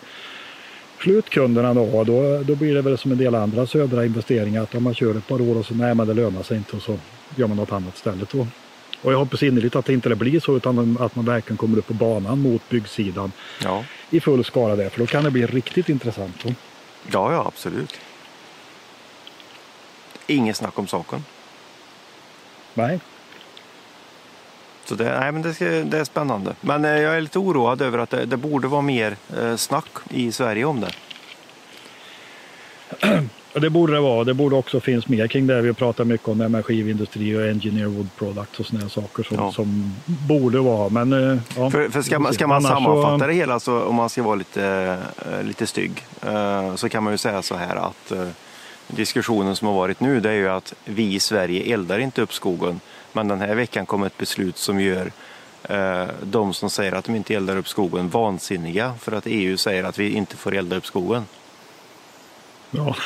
slutkunderna 1.02 1.74
då, 1.74 2.04
då, 2.04 2.42
då 2.42 2.54
blir 2.54 2.74
det 2.74 2.82
väl 2.82 2.98
som 2.98 3.12
en 3.12 3.18
del 3.18 3.34
andra 3.34 3.66
södra 3.66 4.04
investeringar 4.04 4.62
att 4.62 4.74
om 4.74 4.82
man 4.82 4.94
kör 4.94 5.14
ett 5.14 5.28
par 5.28 5.40
år 5.40 5.56
och 5.58 5.66
så 5.66 5.74
nej 5.74 5.94
men 5.94 6.06
det 6.06 6.14
lönar 6.14 6.42
sig 6.42 6.56
inte 6.56 6.76
och 6.76 6.82
så 6.82 6.98
gör 7.36 7.46
man 7.46 7.56
något 7.56 7.72
annat 7.72 7.94
istället. 7.94 8.30
Då. 8.30 8.46
Och 9.02 9.12
jag 9.12 9.18
hoppas 9.18 9.42
innerligt 9.42 9.76
att 9.76 9.84
det 9.84 9.92
inte 9.92 10.14
blir 10.14 10.40
så 10.40 10.56
utan 10.56 10.96
att 11.00 11.16
man 11.16 11.24
verkligen 11.24 11.56
kommer 11.56 11.78
upp 11.78 11.86
på 11.86 11.94
banan 11.94 12.38
mot 12.38 12.68
byggsidan 12.68 13.32
ja. 13.62 13.84
i 14.10 14.20
full 14.20 14.44
skala 14.44 14.76
där. 14.76 14.88
För 14.88 14.98
då 15.00 15.06
kan 15.06 15.24
det 15.24 15.30
bli 15.30 15.46
riktigt 15.46 15.88
intressant. 15.88 16.44
Då. 16.44 16.48
Ja, 17.12 17.32
ja 17.32 17.44
absolut. 17.46 17.94
Inget 20.26 20.56
snack 20.56 20.78
om 20.78 20.86
saken. 20.86 21.24
Nej. 22.74 23.00
Så 24.86 24.94
det, 24.94 25.18
nej, 25.20 25.32
men 25.32 25.42
det, 25.42 25.82
det 25.82 25.98
är 25.98 26.04
spännande. 26.04 26.54
Men 26.60 26.84
eh, 26.84 26.90
jag 26.90 27.16
är 27.16 27.20
lite 27.20 27.38
oroad 27.38 27.82
över 27.82 27.98
att 27.98 28.10
det, 28.10 28.26
det 28.26 28.36
borde 28.36 28.68
vara 28.68 28.82
mer 28.82 29.16
eh, 29.40 29.56
snack 29.56 29.88
i 30.10 30.32
Sverige 30.32 30.64
om 30.64 30.80
det. 30.80 30.90
det 33.60 33.70
borde 33.70 33.92
det 33.92 34.00
vara. 34.00 34.24
Det 34.24 34.34
borde 34.34 34.56
också 34.56 34.80
finnas 34.80 35.08
mer 35.08 35.26
kring 35.26 35.46
det. 35.46 35.62
Vi 35.62 35.72
pratar 35.72 36.04
mycket 36.04 36.28
om 36.28 36.38
med 36.38 36.64
skivindustri 36.64 37.36
och 37.36 37.46
engineer 37.46 37.86
wood 37.86 38.08
products 38.18 38.60
och 38.60 38.66
sådana 38.66 38.88
saker 38.88 39.22
som, 39.22 39.36
ja. 39.36 39.52
som 39.52 39.94
borde 40.04 40.58
vara. 40.58 40.88
Men, 40.88 41.12
eh, 41.12 41.38
ja, 41.56 41.70
för, 41.70 41.88
för 41.88 42.02
ska 42.02 42.18
man, 42.18 42.34
ska 42.34 42.46
man 42.46 42.62
sammanfatta 42.62 43.18
så... 43.18 43.26
det 43.26 43.32
hela 43.32 43.60
så 43.60 43.82
om 43.82 43.94
man 43.94 44.08
ska 44.08 44.22
vara 44.22 44.34
lite, 44.34 44.98
lite 45.42 45.66
stygg 45.66 46.04
så 46.76 46.88
kan 46.88 47.02
man 47.02 47.12
ju 47.12 47.18
säga 47.18 47.42
så 47.42 47.56
här 47.56 47.76
att 47.76 48.12
diskussionen 48.88 49.56
som 49.56 49.68
har 49.68 49.74
varit 49.74 50.00
nu 50.00 50.20
det 50.20 50.30
är 50.30 50.34
ju 50.34 50.48
att 50.48 50.74
vi 50.84 51.14
i 51.14 51.20
Sverige 51.20 51.74
eldar 51.74 51.98
inte 51.98 52.22
upp 52.22 52.32
skogen. 52.32 52.80
Men 53.12 53.28
den 53.28 53.40
här 53.40 53.54
veckan 53.54 53.86
kom 53.86 54.02
ett 54.02 54.18
beslut 54.18 54.58
som 54.58 54.80
gör 54.80 55.12
de 56.22 56.54
som 56.54 56.70
säger 56.70 56.92
att 56.92 57.04
de 57.04 57.16
inte 57.16 57.34
eldar 57.34 57.56
upp 57.56 57.68
skogen 57.68 58.08
vansinniga 58.08 58.94
för 59.00 59.12
att 59.12 59.26
EU 59.26 59.56
säger 59.56 59.84
att 59.84 59.98
vi 59.98 60.10
inte 60.10 60.36
får 60.36 60.54
elda 60.54 60.76
upp 60.76 60.86
skogen. 60.86 61.26
Ja, 62.70 62.96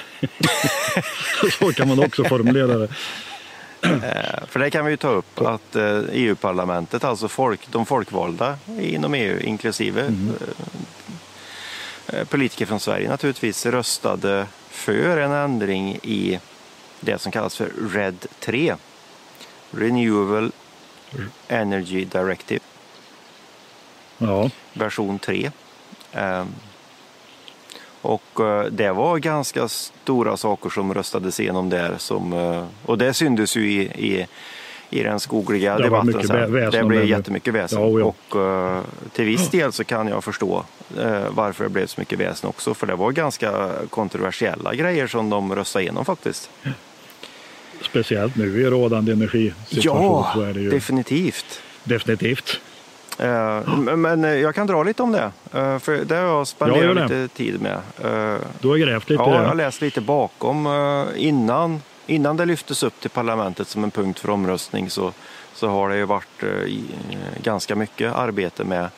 så 1.58 1.72
kan 1.72 1.88
man 1.88 2.04
också 2.04 2.24
formulera 2.24 2.78
det. 2.78 2.88
Eh, 3.82 4.46
för 4.46 4.58
det 4.58 4.70
kan 4.70 4.84
vi 4.84 4.90
ju 4.90 4.96
ta 4.96 5.08
upp 5.08 5.40
att 5.40 5.76
eh, 5.76 6.00
EU-parlamentet, 6.12 7.04
alltså 7.04 7.28
folk, 7.28 7.60
de 7.70 7.86
folkvalda 7.86 8.58
inom 8.80 9.14
EU, 9.14 9.40
inklusive 9.40 10.00
Mm. 10.02 10.32
eh, 12.06 12.24
politiker 12.24 12.66
från 12.66 12.80
Sverige 12.80 13.08
naturligtvis, 13.08 13.66
röstade 13.66 14.46
för 14.80 15.16
en 15.18 15.32
ändring 15.32 15.96
i 16.02 16.40
det 17.00 17.18
som 17.18 17.32
kallas 17.32 17.56
för 17.56 17.72
RED 17.92 18.26
3. 18.40 18.74
Renewable 19.70 20.50
Energy 21.48 22.04
Directive, 22.04 22.60
Ja, 24.18 24.50
version 24.72 25.18
3. 25.18 25.50
Ehm, 26.12 26.54
Och 28.02 28.40
eh, 28.40 28.64
det 28.64 28.92
var 28.92 29.18
ganska 29.18 29.68
stora 29.68 30.36
saker 30.36 30.70
som 30.70 30.94
röstades 30.94 31.40
igenom 31.40 31.68
där. 31.70 31.94
Som, 31.98 32.32
eh, 32.32 32.66
och 32.86 32.98
det 32.98 33.14
syntes 33.14 33.56
ju 33.56 33.72
i, 33.72 33.80
i, 33.82 34.26
i 34.90 35.02
den 35.02 35.20
skogliga 35.20 35.76
Det 35.76 35.82
debatten. 35.82 36.26
sen. 36.26 36.52
väsen 36.52 36.80
det 36.80 36.84
blev 36.88 37.04
jättemycket 37.04 37.54
väsen. 37.54 37.82
Ja, 37.82 37.98
ja. 38.00 38.04
Och 38.30 38.40
eh, 38.40 38.80
till 39.12 39.24
viss 39.24 39.48
del 39.48 39.72
så 39.72 39.84
kan 39.84 40.08
jag 40.08 40.24
förstå 40.24 40.64
eh, 40.98 41.20
varför 41.30 41.64
det 41.64 41.70
blev 41.70 41.86
så 41.86 42.00
mycket 42.00 42.18
väsen 42.18 42.48
också. 42.50 42.74
För 42.74 42.86
det 42.86 42.94
var 42.94 43.10
ganska 43.12 43.70
kontroversiella 43.90 44.74
grejer 44.74 45.06
som 45.06 45.30
de 45.30 45.54
röstade 45.54 45.82
igenom 45.82 46.04
faktiskt. 46.04 46.50
speciellt 47.82 48.36
nu 48.36 48.60
i 48.62 48.64
rådande 48.70 49.12
energisituation 49.12 50.04
Ja, 50.04 50.30
så 50.34 50.40
är 50.40 50.54
det 50.54 50.60
ju 50.60 50.70
definitivt. 50.70 51.60
definitivt. 51.84 52.60
Eh, 53.18 53.76
men- 53.96 54.22
jag 54.40 54.54
kan 54.54 54.66
dra 54.66 54.82
lite 54.82 55.02
om 55.02 55.12
det. 55.12 55.30
För 55.80 56.04
det 56.04 56.14
har 56.16 56.22
jag 56.22 56.46
spenderat 56.46 57.10
lite 57.10 57.28
tid 57.28 57.60
med. 57.60 57.78
Du 58.60 58.68
har 58.68 58.76
grävt 58.76 59.10
lite 59.10 59.22
Ja, 59.22 59.34
jag 59.34 59.48
har 59.48 59.54
läst 59.54 59.80
lite 59.80 60.00
bakom. 60.00 60.68
Innan, 61.16 61.82
innan 62.10 62.36
det 62.36 62.46
lyftes 62.46 62.82
upp 62.82 63.00
till 63.00 63.10
parlamentet 63.10 63.68
som 63.68 63.84
en 63.84 63.90
punkt 63.90 64.20
för 64.20 64.30
omröstning 64.30 64.90
så, 64.90 65.12
så 65.54 65.68
har 65.68 65.88
det 65.88 65.96
ju 65.96 66.04
varit 66.04 66.42
eh, 66.42 66.48
eh, 66.48 67.42
ganska 67.42 67.76
mycket 67.76 68.14
arbete 68.14 68.64
med 68.64 68.88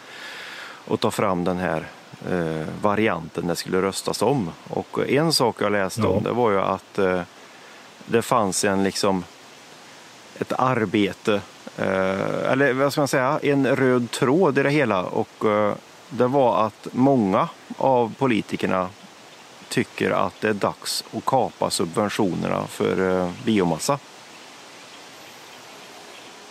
att 0.89 1.01
ta 1.01 1.11
fram 1.11 1.45
den 1.45 1.59
här 1.59 1.87
eh, 2.31 2.67
varianten 2.83 3.47
det 3.47 3.57
skulle 3.57 3.83
röstas 3.83 4.23
om. 4.23 4.51
Och 4.69 5.09
en 5.09 5.33
sak 5.33 5.57
jag 5.59 5.73
läste 5.73 6.03
om 6.03 6.23
det 6.23 6.33
var 6.33 6.51
ju 6.51 6.61
att 6.61 6.99
det 8.07 8.23
fanns 8.23 8.65
en 8.65 8.85
liksom 8.85 9.25
ett 10.39 10.53
arbete, 10.53 11.41
eller 11.77 12.73
vad 12.73 12.93
ska 12.93 13.01
man 13.01 13.09
säga, 13.09 13.41
en 13.43 13.77
röd 13.77 14.11
tråd 14.11 14.59
i 14.59 14.63
det 14.63 14.71
hela. 14.71 15.03
Och 15.03 15.45
det 16.09 16.27
var 16.27 16.67
att 16.67 16.89
många 16.93 17.49
av 17.77 18.15
politikerna 18.19 18.89
tycker 19.73 20.11
att 20.11 20.41
det 20.41 20.49
är 20.49 20.55
dags 20.55 21.05
att 21.17 21.25
kapa 21.25 21.71
subventionerna 21.71 22.67
för 22.67 23.23
eh, 23.23 23.31
biomassa. 23.45 23.99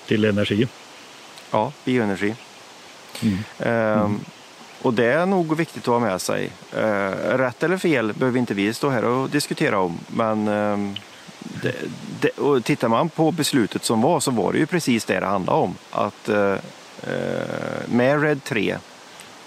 Till 0.08 0.26
energi. 0.26 0.68
Ja, 1.52 1.72
bioenergi. 1.86 2.36
Mm. 3.22 3.38
Ehm, 3.60 4.20
Och 4.82 4.94
det 4.94 5.06
är 5.06 5.26
nog 5.26 5.58
viktigt 5.58 5.84
att 5.84 5.94
ha 5.94 6.00
med 6.00 6.22
sig. 6.22 6.52
Eh, 6.74 7.38
rätt 7.38 7.64
eller 7.64 7.78
fel 7.78 8.14
behöver 8.14 8.40
inte 8.40 8.54
vi 8.54 8.74
stå 8.74 8.90
här 8.90 9.06
och 9.06 9.30
diskutera 9.30 9.80
om. 9.80 10.00
Men 10.08 10.48
ehm, 10.48 10.96
det, 11.62 11.76
det, 12.20 12.30
och 12.30 12.64
tittar 12.64 12.88
man 12.88 13.10
på 13.10 13.32
beslutet 13.32 13.84
som 13.84 14.02
var 14.02 14.20
så 14.20 14.32
var 14.32 14.52
det 14.54 14.60
ju 14.60 14.66
precis 14.66 15.06
det 15.06 15.20
det 15.20 15.26
handlade 15.26 15.60
om. 15.60 15.76
Att 15.92 16.30
eh, 16.30 16.56
eh, 17.04 17.86
med 17.86 18.22
RED 18.24 18.44
3 18.44 18.78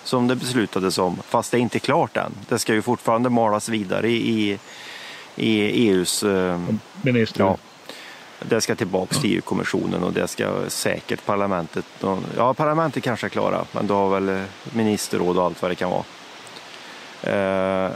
som 0.05 0.27
det 0.29 0.37
beslutades 0.37 0.99
om, 0.99 1.19
fast 1.29 1.51
det 1.51 1.59
är 1.59 1.61
inte 1.61 1.79
klart 1.79 2.17
än. 2.17 2.33
Det 2.49 2.59
ska 2.59 2.75
ju 2.75 2.83
fortfarande 2.83 3.31
malas 3.31 3.69
vidare 3.69 4.11
i, 4.11 4.59
i, 5.37 5.61
EUs 5.61 6.23
eh, 6.23 6.61
Minister. 7.03 7.45
Ja, 7.45 7.57
det 8.49 8.61
ska 8.61 8.75
tillbaks 8.75 9.19
till 9.19 9.37
EU-kommissionen 9.37 10.03
och 10.03 10.13
det 10.13 10.29
ska 10.29 10.53
säkert 10.69 11.25
parlamentet. 11.27 11.85
Ja, 12.37 12.55
parlamentet 12.55 13.03
kanske 13.03 13.27
är 13.27 13.29
klara, 13.29 13.65
men 13.73 13.87
då 13.87 13.95
har 13.95 14.21
väl 14.21 14.45
ministerråd 14.73 15.39
och 15.39 15.45
allt 15.45 15.63
vad 15.63 15.71
det 15.71 15.75
kan 15.75 15.91
vara. 15.91 16.05
Eh, 17.23 17.91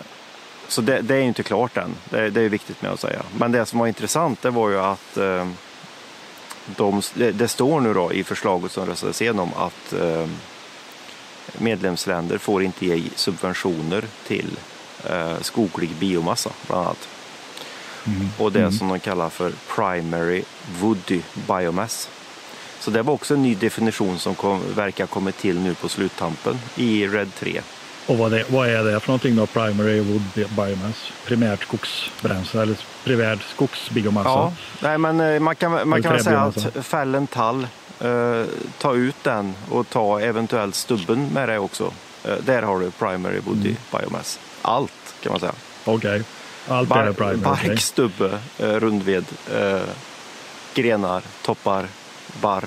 Så 0.68 0.80
det, 0.80 1.00
det 1.00 1.14
är 1.14 1.18
ju 1.18 1.24
inte 1.26 1.42
klart 1.42 1.76
än. 1.76 1.94
Det, 2.10 2.30
det 2.30 2.40
är 2.40 2.48
viktigt 2.48 2.82
med 2.82 2.90
att 2.90 3.00
säga. 3.00 3.22
Men 3.38 3.52
det 3.52 3.66
som 3.66 3.78
var 3.78 3.86
intressant 3.86 4.42
det 4.42 4.50
var 4.50 4.68
ju 4.70 4.78
att 4.78 5.16
eh, 5.16 5.48
de, 6.76 7.02
det, 7.14 7.48
står 7.48 7.80
nu 7.80 7.94
då 7.94 8.12
i 8.12 8.24
förslaget 8.24 8.72
som 8.72 8.86
röstades 8.86 9.22
igenom 9.22 9.50
att 9.56 9.92
medlemsländer 11.58 12.38
får 12.38 12.62
inte 12.62 12.86
ge 12.86 13.02
subventioner 13.14 14.04
till 14.26 14.58
eh, 15.10 15.40
skoglig 15.40 15.90
biomassa 15.90 16.50
bland 16.66 16.86
annat. 16.86 17.08
Mm. 18.06 18.28
Och 18.38 18.52
det 18.52 18.72
som 18.72 18.88
de 18.88 19.00
kallar 19.00 19.28
för 19.28 19.52
primary 19.76 20.42
woody 20.80 21.20
biomass. 21.48 22.08
Så 22.80 22.90
det 22.90 23.02
var 23.02 23.14
också 23.14 23.34
en 23.34 23.42
ny 23.42 23.54
definition 23.54 24.18
som 24.18 24.34
kom, 24.34 24.60
verkar 24.74 25.04
ha 25.04 25.08
kommit 25.08 25.38
till 25.38 25.60
nu 25.60 25.74
på 25.74 25.88
sluttampen 25.88 26.58
i 26.76 27.06
RED 27.06 27.34
3. 27.34 27.60
Och 28.06 28.18
vad, 28.18 28.30
det, 28.30 28.44
vad 28.48 28.68
är 28.68 28.84
det 28.84 29.00
för 29.00 29.08
någonting 29.08 29.36
då? 29.36 29.46
Primary 29.46 30.00
wood 30.00 30.22
biomass? 30.34 31.12
Primärt 31.26 31.62
skogsbränsle 31.62 32.62
eller 32.62 32.76
primärt 33.04 33.42
skogsbiomassa? 33.42 34.28
Ja, 34.30 34.52
nej, 34.82 34.98
men 34.98 35.20
eh, 35.20 35.40
man 35.40 35.56
kan, 35.56 35.88
man 35.88 36.02
kan 36.02 36.12
väl 36.12 36.24
säga 36.24 36.40
att 36.40 36.86
fäll 36.86 37.14
en 37.14 37.26
tall, 37.26 37.66
eh, 38.00 38.44
ta 38.78 38.94
ut 38.94 39.16
den 39.22 39.54
och 39.70 39.90
ta 39.90 40.20
eventuellt 40.20 40.74
stubben 40.74 41.28
med 41.34 41.48
det 41.48 41.58
också. 41.58 41.92
Eh, 42.24 42.34
där 42.46 42.62
har 42.62 42.80
du 42.80 42.90
primary 42.90 43.38
woody 43.40 43.74
biomass. 43.92 44.38
Allt 44.62 44.92
kan 45.22 45.32
man 45.32 45.40
säga. 45.40 45.52
Okej. 45.84 46.22
Allt 46.68 46.88
Bar- 46.88 46.98
är 47.04 47.12
primary. 47.12 47.36
bark, 47.36 47.58
okej. 47.64 47.78
stubbe, 47.78 48.38
eh, 48.58 48.66
rundved, 48.72 49.24
eh, 49.54 49.80
grenar, 50.74 51.22
toppar, 51.42 51.86
barr, 52.40 52.64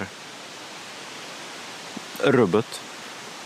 rubbet. 2.23 2.81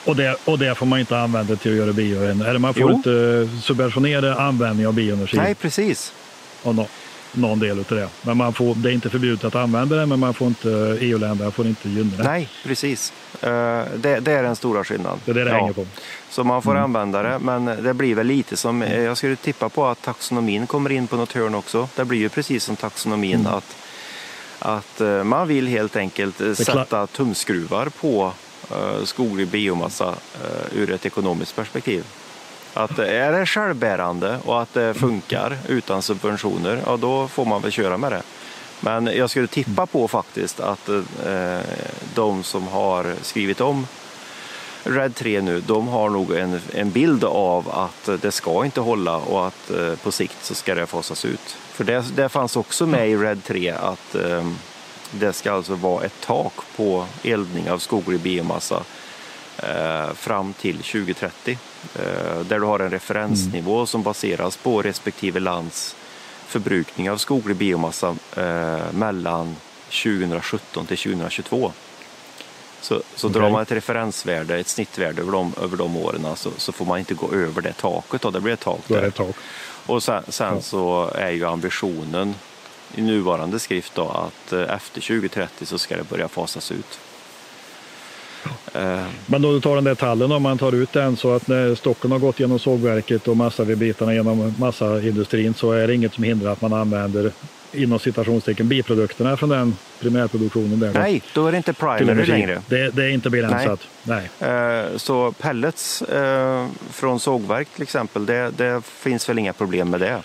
Och, 0.05 0.15
det, 0.15 0.35
och 0.45 0.59
det 0.59 0.75
får 0.75 0.85
man 0.85 0.99
inte 0.99 1.19
använda 1.19 1.55
till 1.55 1.71
att 1.71 1.77
göra 1.77 1.93
bioenergi. 1.93 2.49
Eller 2.49 2.59
man 2.59 2.73
får 2.73 2.81
Jo. 2.81 2.91
inte 2.95 3.49
subventionera 3.63 4.35
användning 4.35 4.87
av 4.87 4.93
bioenergi. 4.93 5.37
Nej, 5.37 5.55
precis. 5.55 6.13
av 6.63 6.75
nå- 6.75 6.87
någon 7.37 7.59
del 7.59 7.79
av 7.79 7.85
det. 7.89 8.09
Men 8.21 8.37
man 8.37 8.53
får, 8.53 8.75
det 8.75 8.89
är 8.89 8.93
inte 8.93 9.09
förbjudet 9.09 9.43
att 9.43 9.55
använda 9.55 9.95
det, 9.95 10.05
men 10.05 10.19
man 10.19 10.33
får 10.33 10.47
inte, 10.47 10.69
EU-länderna 11.01 11.51
får 11.51 11.67
inte 11.67 11.89
gynna 11.89 12.17
det. 12.17 12.23
Nej, 12.23 12.49
precis. 12.63 13.13
Eh, 13.41 13.49
det, 13.95 14.19
det 14.19 14.31
är 14.31 14.43
den 14.43 14.55
stora 14.55 14.83
skillnaden. 14.83 15.19
Det 15.25 15.31
är 15.31 15.35
det 15.35 15.43
det 15.43 15.49
Ja. 15.49 15.55
hänger 15.57 15.73
på. 15.73 15.85
Så 16.29 16.43
man 16.43 16.61
får 16.61 16.75
använda 16.75 17.23
det, 17.23 17.39
men 17.39 17.65
det 17.65 17.93
blir 17.93 18.15
väl 18.15 18.27
lite 18.27 18.57
som, 18.57 18.81
eh, 18.81 18.99
jag 19.01 19.17
skulle 19.17 19.35
tippa 19.35 19.69
på 19.69 19.85
att 19.85 20.01
taxonomin 20.01 20.67
kommer 20.67 20.91
in 20.91 21.07
på 21.07 21.15
något 21.15 21.31
hörn 21.33 21.55
också. 21.55 21.89
Det 21.95 22.05
blir 22.05 22.19
ju 22.19 22.29
precis 22.29 22.63
som 22.63 22.75
taxonomin 22.75 23.39
Mm. 23.39 23.53
att, 23.53 23.75
att 24.59 25.01
eh, 25.01 25.23
man 25.23 25.47
vill 25.47 25.67
helt 25.67 25.95
enkelt 25.95 26.41
eh, 26.41 26.53
sätta 26.53 27.07
tumskruvar 27.07 27.89
på 28.01 28.31
uh, 28.71 29.03
skoglig 29.05 29.47
biomassa 29.47 30.07
eh, 30.43 30.77
ur 30.79 30.91
ett 30.91 31.05
ekonomiskt 31.05 31.55
perspektiv. 31.55 32.03
Att 32.77 32.99
är 32.99 33.31
det 33.31 33.45
självbärande 33.45 34.39
och 34.45 34.61
att 34.61 34.73
det 34.73 34.93
funkar 34.93 35.57
utan 35.67 36.01
subventioner, 36.01 36.81
ja 36.85 36.97
då 36.97 37.27
får 37.27 37.45
man 37.45 37.61
väl 37.61 37.71
köra 37.71 37.97
med 37.97 38.11
det. 38.11 38.21
Men 38.79 39.05
jag 39.05 39.29
skulle 39.29 39.47
tippa 39.47 39.85
på 39.85 40.07
faktiskt 40.07 40.59
att 40.59 40.89
eh, 40.89 41.59
de 42.15 42.43
som 42.43 42.67
har 42.67 43.15
skrivit 43.21 43.61
om 43.61 43.87
Red 44.83 45.15
3 45.15 45.41
nu, 45.41 45.61
de 45.61 45.87
har 45.87 46.09
nog 46.09 46.31
en, 46.31 46.59
en 46.73 46.91
bild 46.91 47.23
av 47.23 47.69
att 47.69 48.21
det 48.21 48.31
ska 48.31 48.65
inte 48.65 48.81
hålla 48.81 49.17
och 49.17 49.47
att 49.47 49.71
eh, 49.71 49.95
på 49.95 50.11
sikt 50.11 50.37
så 50.45 50.55
ska 50.55 50.75
det 50.75 50.85
fasas 50.85 51.25
ut. 51.25 51.57
För 51.71 51.83
det, 51.83 52.05
det 52.15 52.29
fanns 52.29 52.55
också 52.55 52.85
med 52.87 53.09
i 53.09 53.15
Red 53.15 53.43
3 53.43 53.69
att 53.69 54.15
eh, 54.15 54.45
det 55.11 55.33
ska 55.33 55.51
alltså 55.51 55.75
vara 55.75 56.05
ett 56.05 56.21
tak 56.21 56.53
på 56.75 57.05
eldning 57.23 57.71
av 57.71 57.79
skoglig 57.79 58.19
biomassa 58.19 58.83
fram 60.15 60.53
till 60.53 60.75
2030. 60.77 61.57
Eh, 61.95 62.01
där 62.47 62.59
du 62.59 62.65
har 62.65 62.79
en 62.79 62.89
referensnivå 62.91 63.85
som 63.85 64.03
baseras 64.03 64.57
på 64.57 64.81
respektive 64.81 65.39
lands 65.39 65.95
förbrukning 66.47 67.11
av 67.11 67.17
skoglig 67.17 67.57
biomassa 67.57 68.15
eh, 68.37 68.91
mellan 68.93 69.55
2017 70.03 70.85
till 70.85 70.97
2022. 70.97 71.71
Så, 72.81 73.01
så 73.15 73.27
Okej. 73.27 73.41
drar 73.41 73.49
man 73.49 73.61
ett 73.61 73.71
referensvärde, 73.71 74.57
ett 74.59 74.67
snittvärde 74.67 75.21
över 75.21 75.31
de, 75.31 75.53
över 75.61 75.77
de 75.77 75.97
åren 75.97 76.25
så, 76.35 76.49
så 76.57 76.71
får 76.71 76.85
man 76.85 76.99
inte 76.99 77.13
gå 77.13 77.31
över 77.33 77.61
det 77.61 77.73
taket. 77.73 78.21
Då. 78.21 78.31
Det 78.31 78.41
blir 78.41 78.53
ett 78.53 78.59
tak 78.59 78.79
det 78.87 78.93
där. 78.93 79.03
ett 79.07 79.15
tak. 79.15 79.35
Och 79.85 80.03
sen, 80.03 80.23
sen 80.27 80.53
Ja. 80.55 80.61
så 80.61 81.11
är 81.15 81.29
ju 81.31 81.45
ambitionen 81.45 82.35
i 82.95 83.01
nuvarande 83.01 83.59
skrift 83.59 83.95
då 83.95 84.07
att 84.09 84.53
eh, 84.53 84.75
efter 84.75 85.01
2030 85.01 85.65
så 85.65 85.77
ska 85.77 85.97
det 85.97 86.09
börja 86.09 86.27
fasas 86.27 86.71
ut. 86.71 86.99
Eh, 88.73 89.03
Men 89.25 89.41
då 89.41 89.51
du 89.53 89.61
tar 89.61 89.75
den 89.75 89.83
där 89.83 89.95
tallen, 89.95 90.31
om 90.31 90.43
man 90.43 90.57
tar 90.57 90.71
ut 90.75 90.93
den 90.93 91.17
så 91.17 91.33
att 91.35 91.47
när 91.47 91.75
stocken 91.75 92.11
har 92.11 92.19
gått 92.19 92.39
genom 92.39 92.59
sågverket 92.59 93.27
och 93.27 93.37
massavedbitarna 93.37 94.13
genom 94.13 94.53
massaindustrin 94.59 95.53
så 95.53 95.71
är 95.71 95.87
det 95.87 95.93
inget 95.95 96.13
som 96.13 96.23
hindrar 96.23 96.51
att 96.51 96.61
man 96.61 96.73
använder 96.73 97.31
inom 97.71 97.99
citationstecken 97.99 98.67
biprodukterna 98.67 99.37
från 99.37 99.49
den 99.49 99.75
primärproduktionen. 99.99 100.79
Där 100.79 100.93
nej, 100.93 101.21
då 101.33 101.47
är 101.47 101.51
det 101.51 101.57
inte 101.57 101.73
primary 101.73 102.25
längre. 102.25 102.61
Det, 102.67 102.89
det 102.89 103.03
är 103.03 103.09
inte 103.09 103.29
begränsat. 103.29 103.79
Nej. 104.03 104.29
Eh, 104.39 104.97
Så 104.97 105.31
pellets 105.31 106.01
eh, 106.01 106.67
från 106.91 107.19
sågverk 107.19 107.67
till 107.73 107.83
exempel, 107.83 108.25
det, 108.25 108.51
det 108.57 108.81
finns 108.85 109.29
väl 109.29 109.39
inga 109.39 109.53
problem 109.53 109.89
med 109.89 109.99
det. 109.99 110.19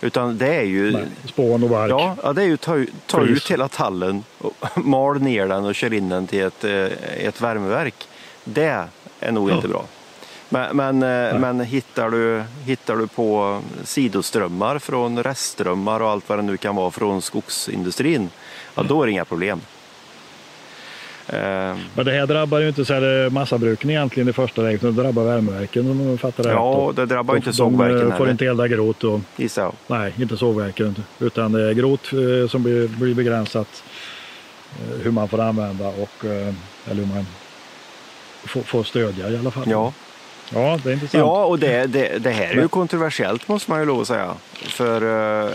Utan 0.00 0.38
det 0.38 0.54
är 0.54 0.62
ju 0.62 0.92
Nej, 0.92 1.04
spån 1.28 1.62
och 1.62 1.70
bark. 1.70 1.90
Ja, 1.90 2.16
ja, 2.22 2.32
det 2.32 2.42
är 2.42 2.46
ju 2.46 2.56
ta, 2.56 2.84
ta 3.06 3.22
ut 3.22 3.50
hela 3.50 3.68
tallen, 3.68 4.24
och 4.38 4.54
mal 4.84 5.20
ner 5.22 5.46
den 5.48 5.64
och 5.64 5.74
kör 5.74 5.92
in 5.92 6.08
den 6.08 6.26
till 6.26 6.42
ett, 6.42 6.64
eh, 6.64 6.84
ett 7.26 7.40
värmeverk. 7.40 8.08
Det 8.44 8.84
är 9.20 9.32
nog 9.32 9.50
Ja. 9.50 9.54
inte 9.54 9.68
bra. 9.68 9.84
Men, 10.48 10.76
men, 10.76 11.02
eh, 11.02 11.38
men 11.40 11.60
hittar, 11.60 12.10
du, 12.10 12.42
hittar 12.64 12.96
du 12.96 13.06
på 13.06 13.60
sidoströmmar 13.84 14.78
från 14.78 15.22
restströmmar 15.22 16.00
och 16.00 16.10
allt 16.10 16.28
vad 16.28 16.38
det 16.38 16.42
nu 16.42 16.56
kan 16.56 16.76
vara 16.76 16.90
från 16.90 17.22
skogsindustrin, 17.22 18.30
ja 18.74 18.82
då 18.82 19.02
är 19.02 19.06
det 19.06 19.12
inga 19.12 19.24
problem. 19.24 19.60
Eh, 21.32 21.76
Men 21.94 22.04
det 22.04 22.12
här 22.12 22.26
drabbar 22.26 22.58
ju 22.58 22.68
inte 22.68 22.84
så 22.84 22.94
här 22.94 23.30
massabruken 23.30 23.90
egentligen 23.90 24.28
i 24.28 24.32
första 24.32 24.62
läget, 24.62 24.80
det 24.80 24.92
drabbar 24.92 25.24
värmeverken 25.24 25.90
om 25.90 26.00
jag 26.10 26.20
fattar 26.20 26.44
det 26.44 26.50
Ja, 26.50 26.92
det 26.96 27.06
drabbar 27.06 27.34
De- 27.34 27.38
inte 27.38 27.50
De 27.50 27.54
sågverken 27.54 27.98
eh, 27.98 28.04
får 28.08 28.10
heller. 28.18 28.30
inte 28.30 28.46
elda 28.46 28.68
grot 28.68 29.04
och 29.04 29.20
gissar 29.36 29.62
jag. 29.62 29.72
Nej, 29.86 30.12
inte 30.18 30.36
sågverken. 30.36 30.96
Utan 31.18 31.52
det 31.52 31.68
är 31.68 31.72
grot 31.72 32.10
eh, 32.12 32.48
som 32.48 32.62
blir, 32.62 32.88
blir 32.88 33.14
begränsat 33.14 33.82
eh, 34.72 35.02
hur 35.02 35.10
man 35.10 35.28
får 35.28 35.40
använda 35.40 35.88
och 35.88 36.24
eh, 36.24 36.54
eller 36.90 37.02
hur 37.04 37.14
man 37.14 37.26
får, 38.44 38.60
får 38.62 38.84
stödja 38.84 39.28
i 39.30 39.38
alla 39.38 39.50
fall. 39.50 39.64
Ja. 39.66 39.92
Ja 40.54 40.78
det 40.84 40.90
är 40.90 40.92
intressant. 40.92 41.20
Ja, 41.20 41.44
och 41.44 41.58
det, 41.58 41.86
det, 41.86 42.18
det 42.18 42.30
här 42.30 42.50
är 42.50 42.62
ju 42.62 42.68
kontroversiellt 42.68 43.48
måste 43.48 43.70
man 43.70 43.80
ju 43.80 43.86
lov 43.86 44.00
att 44.00 44.06
säga. 44.06 44.34
För 44.52 45.02
eh, 45.46 45.50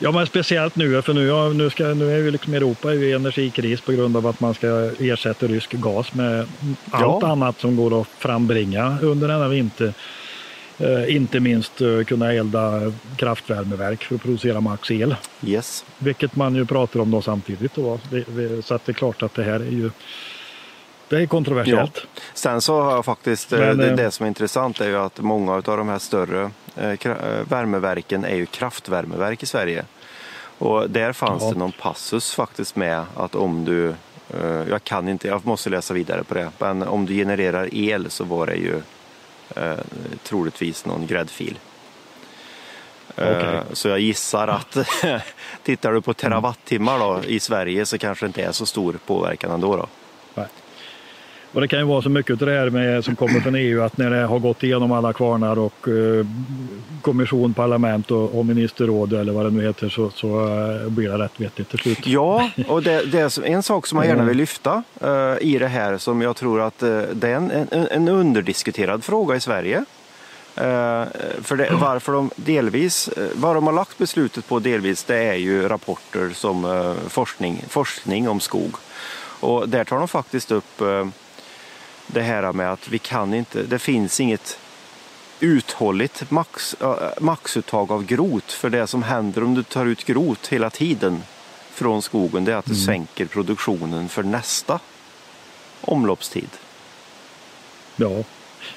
Ja, 0.00 0.12
men 0.12 0.26
speciellt 0.26 0.76
nu, 0.76 1.02
för 1.02 1.14
nu, 1.14 1.54
nu, 1.54 1.70
ska, 1.70 1.84
nu 1.84 2.12
är 2.12 2.16
ju 2.18 2.30
liksom 2.30 2.54
Europa 2.54 2.94
i 2.94 3.12
energikris 3.12 3.80
på 3.80 3.92
grund 3.92 4.16
av 4.16 4.26
att 4.26 4.40
man 4.40 4.54
ska 4.54 4.90
ersätta 4.98 5.46
rysk 5.46 5.72
gas 5.72 6.14
med 6.14 6.46
allt 6.90 7.22
Ja. 7.22 7.28
annat 7.32 7.60
som 7.60 7.76
går 7.76 8.00
att 8.00 8.08
frambringa 8.18 8.98
under 9.02 9.28
denna 9.28 9.48
vinter. 9.48 9.92
Eh, 10.78 11.16
inte 11.16 11.40
minst 11.40 11.80
eh, 11.80 12.04
kunna 12.06 12.32
elda 12.32 12.92
kraftvärmeverk 13.16 14.04
för 14.04 14.14
att 14.14 14.22
producera 14.22 14.60
max 14.60 14.90
el. 14.90 15.14
yes. 15.42 15.84
Vilket 15.98 16.36
man 16.36 16.54
ju 16.54 16.66
pratar 16.66 17.00
om 17.00 17.10
då 17.10 17.22
samtidigt. 17.22 17.74
Då. 17.74 17.98
Det, 18.10 18.24
det, 18.36 18.62
så 18.66 18.74
att 18.74 18.86
det 18.86 18.92
är 18.92 18.94
klart 18.94 19.22
att 19.22 19.34
det 19.34 19.42
här 19.42 19.60
är 19.60 19.70
ju 19.70 19.90
det 21.08 21.22
är 21.22 21.26
kontroversiellt. 21.26 22.06
Sen 22.34 22.60
så 22.60 22.80
har 22.82 22.92
jag 22.92 23.04
faktiskt, 23.04 23.52
eh, 23.52 23.58
Men, 23.58 23.76
det, 23.78 23.90
eh, 23.90 23.96
det 23.96 24.10
som 24.10 24.24
är 24.24 24.28
intressant 24.28 24.80
är 24.80 24.88
ju 24.88 24.96
att 24.96 25.20
många 25.20 25.52
av 25.52 25.62
de 25.62 25.88
här 25.88 25.98
större 25.98 26.50
eh, 26.76 27.10
värmeverken 27.48 28.24
är 28.24 28.36
ju 28.36 28.46
kraftvärmeverk 28.46 29.42
i 29.42 29.46
Sverige. 29.46 29.84
Och 30.58 30.90
där 30.90 31.12
fanns 31.12 31.42
Ja. 31.42 31.50
det 31.50 31.58
någon 31.58 31.72
passus 31.72 32.34
faktiskt 32.34 32.76
med 32.76 33.04
att 33.16 33.34
om 33.34 33.64
du, 33.64 33.94
jag 34.70 34.84
kan 34.84 35.08
inte, 35.08 35.28
jag 35.28 35.46
måste 35.46 35.70
läsa 35.70 35.94
vidare 35.94 36.24
på 36.24 36.34
det, 36.34 36.50
men 36.58 36.82
om 36.82 37.06
du 37.06 37.14
genererar 37.14 37.68
el 37.74 38.10
så 38.10 38.24
var 38.24 38.46
det 38.46 38.54
ju 38.54 38.82
eh, 39.56 39.78
troligtvis 40.22 40.86
någon 40.86 41.06
gräddfil. 41.06 41.58
Okej. 43.16 43.60
Så 43.72 43.88
jag 43.88 44.00
gissar 44.00 44.48
att 44.48 44.76
tittar 45.62 45.92
du 45.92 46.00
på 46.00 46.14
terawattimmar 46.14 46.98
då, 46.98 47.20
i 47.24 47.40
Sverige 47.40 47.86
så 47.86 47.98
kanske 47.98 48.26
det 48.26 48.28
inte 48.28 48.42
är 48.42 48.52
så 48.52 48.66
stor 48.66 48.98
påverkan 49.06 49.50
ändå. 49.50 49.76
Då. 49.76 49.86
Och 51.52 51.60
det 51.60 51.68
kan 51.68 51.78
ju 51.78 51.84
vara 51.84 52.02
så 52.02 52.10
mycket 52.10 52.42
av 52.42 52.48
det 52.48 52.58
här 52.58 52.70
med, 52.70 53.04
som 53.04 53.16
kommer 53.16 53.40
från 53.40 53.54
EU 53.54 53.82
att 53.82 53.98
när 53.98 54.10
det 54.10 54.26
har 54.26 54.38
gått 54.38 54.62
igenom 54.62 54.92
alla 54.92 55.12
kvarnar 55.12 55.58
och 55.58 55.88
eh, 55.88 56.26
kommission, 57.02 57.54
parlament 57.54 58.10
och, 58.10 58.38
och 58.38 58.46
ministerråd 58.46 59.12
eller 59.12 59.32
vad 59.32 59.46
det 59.46 59.50
nu 59.50 59.62
heter 59.66 59.88
så, 59.88 60.10
så 60.10 60.28
eh, 60.28 60.88
blir 60.88 61.08
det 61.08 61.18
rätt 61.18 61.40
vettigt 61.40 61.68
till 61.68 61.78
slut. 61.78 62.06
Ja, 62.06 62.50
och 62.68 62.82
det, 62.82 63.12
det 63.12 63.18
är 63.18 63.46
en 63.46 63.62
sak 63.62 63.86
som 63.86 63.98
jag 63.98 64.06
gärna 64.06 64.24
vill 64.24 64.36
lyfta 64.36 64.82
eh, 65.00 65.34
i 65.40 65.58
det 65.58 65.68
här 65.68 65.98
som 65.98 66.22
jag 66.22 66.36
tror 66.36 66.60
att 66.60 66.82
eh, 66.82 67.00
det 67.12 67.28
är 67.28 67.34
en, 67.36 67.50
en, 67.50 67.88
en 67.90 68.08
underdiskuterad 68.08 69.04
fråga 69.04 69.36
i 69.36 69.40
Sverige. 69.40 69.76
Eh, 70.56 71.04
för 71.42 71.56
det, 71.56 71.68
varför 71.72 72.12
de 72.12 72.30
delvis, 72.36 73.08
eh, 73.08 73.28
vad 73.34 73.56
de 73.56 73.66
har 73.66 73.74
lagt 73.74 73.98
beslutet 73.98 74.48
på 74.48 74.58
delvis 74.58 75.04
det 75.04 75.16
är 75.16 75.34
ju 75.34 75.68
rapporter 75.68 76.30
som 76.34 76.94
forskning, 77.08 77.64
forskning 77.68 78.28
om 78.28 78.40
skog. 78.40 78.74
Och 79.40 79.68
där 79.68 79.84
tar 79.84 79.98
de 79.98 80.08
faktiskt 80.08 80.50
upp 80.50 80.82
det 82.12 82.22
här 82.22 82.52
med 82.52 82.72
att 82.72 82.88
vi 82.88 82.98
kan 82.98 83.34
inte, 83.34 83.62
det 83.62 83.78
finns 83.78 84.20
inget 84.20 84.58
uthålligt 85.40 86.30
max, 86.30 86.76
äh, 86.80 86.96
maxuttag 87.20 87.92
av 87.92 88.04
grot. 88.04 88.52
För 88.52 88.70
det 88.70 88.86
som 88.86 89.02
händer 89.02 89.44
om 89.44 89.54
du 89.54 89.62
tar 89.62 89.86
ut 89.86 90.04
grot 90.04 90.46
hela 90.46 90.70
tiden 90.70 91.22
från 91.70 92.02
skogen 92.02 92.44
det 92.44 92.52
är 92.52 92.56
att 92.56 92.66
du 92.66 92.74
sänker 92.74 93.26
produktionen 93.26 94.08
för 94.08 94.22
nästa 94.22 94.80
omloppstid. 95.80 96.50
Ja. 97.96 98.24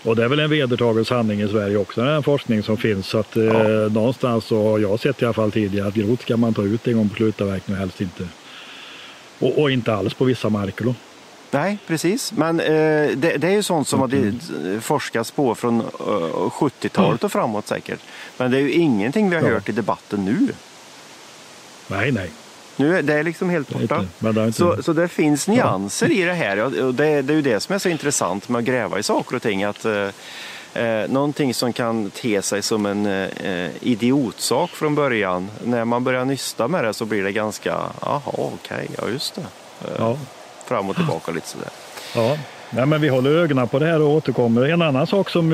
Och 0.04 0.16
det 0.16 0.24
är 0.24 0.28
väl 0.28 0.40
en 0.40 0.50
vedertagen 0.50 1.06
sanning 1.06 1.42
i 1.42 1.48
Sverige 1.48 1.78
också, 1.78 2.02
den 2.02 2.24
forskning 2.24 2.64
som 2.64 2.78
finns. 2.78 3.08
Så 3.08 3.18
att, 3.18 3.38
eh, 3.38 3.44
Ja. 3.44 3.90
Någonstans 3.90 4.46
så 4.46 4.64
har 4.64 4.80
jag 4.80 5.00
sett 5.00 5.22
i 5.22 5.26
alla 5.26 5.34
fall 5.34 5.52
tidigare 5.52 5.88
att 5.88 5.94
grot 5.94 6.22
ska 6.22 6.38
man 6.38 6.54
ta 6.54 6.64
ut 6.64 6.88
en 6.88 6.98
gång 6.98 7.10
på 7.10 7.16
slutavverkning 7.16 7.76
och 7.76 7.80
helst 7.80 8.02
inte. 8.02 8.28
Och, 9.40 9.62
och 9.62 9.72
inte 9.72 9.94
alls 9.94 10.14
på 10.14 10.26
vissa 10.26 10.50
marker 10.50 10.86
då. 10.86 10.96
Nej, 11.52 11.78
precis. 11.88 12.32
Men 12.36 12.60
eh, 12.60 12.66
det, 13.18 13.38
det 13.38 13.48
är 13.48 13.52
ju 13.52 13.64
sånt 13.64 13.88
som 13.88 14.02
Mm. 14.04 14.40
det 14.64 14.82
forskats 14.82 15.32
på 15.32 15.56
från 15.56 15.80
eh, 15.82 15.86
70-talet 16.50 17.24
och 17.24 17.32
framåt 17.32 17.68
säkert. 17.68 18.00
Men 18.38 18.52
det 18.52 18.58
är 18.58 18.62
ju 18.62 18.72
ingenting 18.72 19.30
vi 19.30 19.36
har 19.36 19.44
Ja. 19.44 19.50
hört 19.54 19.70
i 19.70 19.72
debatten 19.72 20.26
nu. 20.26 20.48
Nej, 21.88 22.12
nej. 22.12 22.32
nu 22.76 22.98
är 22.98 23.02
det 23.02 23.14
är 23.14 23.24
liksom 23.24 23.50
helt 23.50 23.70
borta. 23.70 24.06
Inte, 24.24 24.52
Så, 24.54 24.84
så 24.84 24.94
det 24.94 25.08
finns 25.08 25.48
nyanser 25.48 26.12
i 26.12 26.22
det 26.24 26.34
här. 26.34 26.58
Ja, 26.58 26.66
och 26.66 26.94
det, 26.96 27.22
det 27.22 27.34
är 27.34 27.36
ju 27.36 27.42
det 27.42 27.60
som 27.60 27.76
är 27.76 27.80
så 27.80 27.90
intressant 27.90 28.50
med 28.50 28.60
att 28.60 28.66
gräva 28.66 29.00
i 29.00 29.04
saker 29.04 29.36
och 29.36 29.42
ting. 29.42 29.64
Att, 29.64 29.86
eh, 29.86 30.08
eh, 30.84 31.10
någonting 31.10 31.54
som 31.54 31.74
kan 31.74 32.10
te 32.12 32.42
sig 32.42 32.62
som 32.62 32.86
en 32.86 33.06
eh, 33.06 33.70
idiotsak 33.82 34.70
från 34.70 34.96
början. 34.96 35.50
När 35.64 35.86
man 35.86 36.04
börjar 36.04 36.26
nysta 36.26 36.68
med 36.68 36.84
det 36.84 36.94
så 36.94 37.06
blir 37.06 37.24
det 37.24 37.32
ganska, 37.32 37.78
jaha 38.02 38.22
okej, 38.26 38.88
ja 38.98 39.08
just 39.10 39.36
det. 39.36 39.42
Eh, 39.42 39.96
ja. 39.98 40.18
Fram 40.72 40.90
och 40.90 40.96
tillbaka 40.96 41.32
lite 41.32 41.48
sådär. 41.48 41.70
Ja, 42.16 42.38
Nej, 42.74 42.86
men 42.86 43.02
vi 43.02 43.10
håller 43.10 43.32
ögonen 43.32 43.68
på 43.68 43.80
det 43.80 43.86
här 43.86 44.02
och 44.02 44.10
återkommer. 44.10 44.62
En 44.66 44.82
annan 44.82 45.08
sak 45.08 45.30
som, 45.30 45.52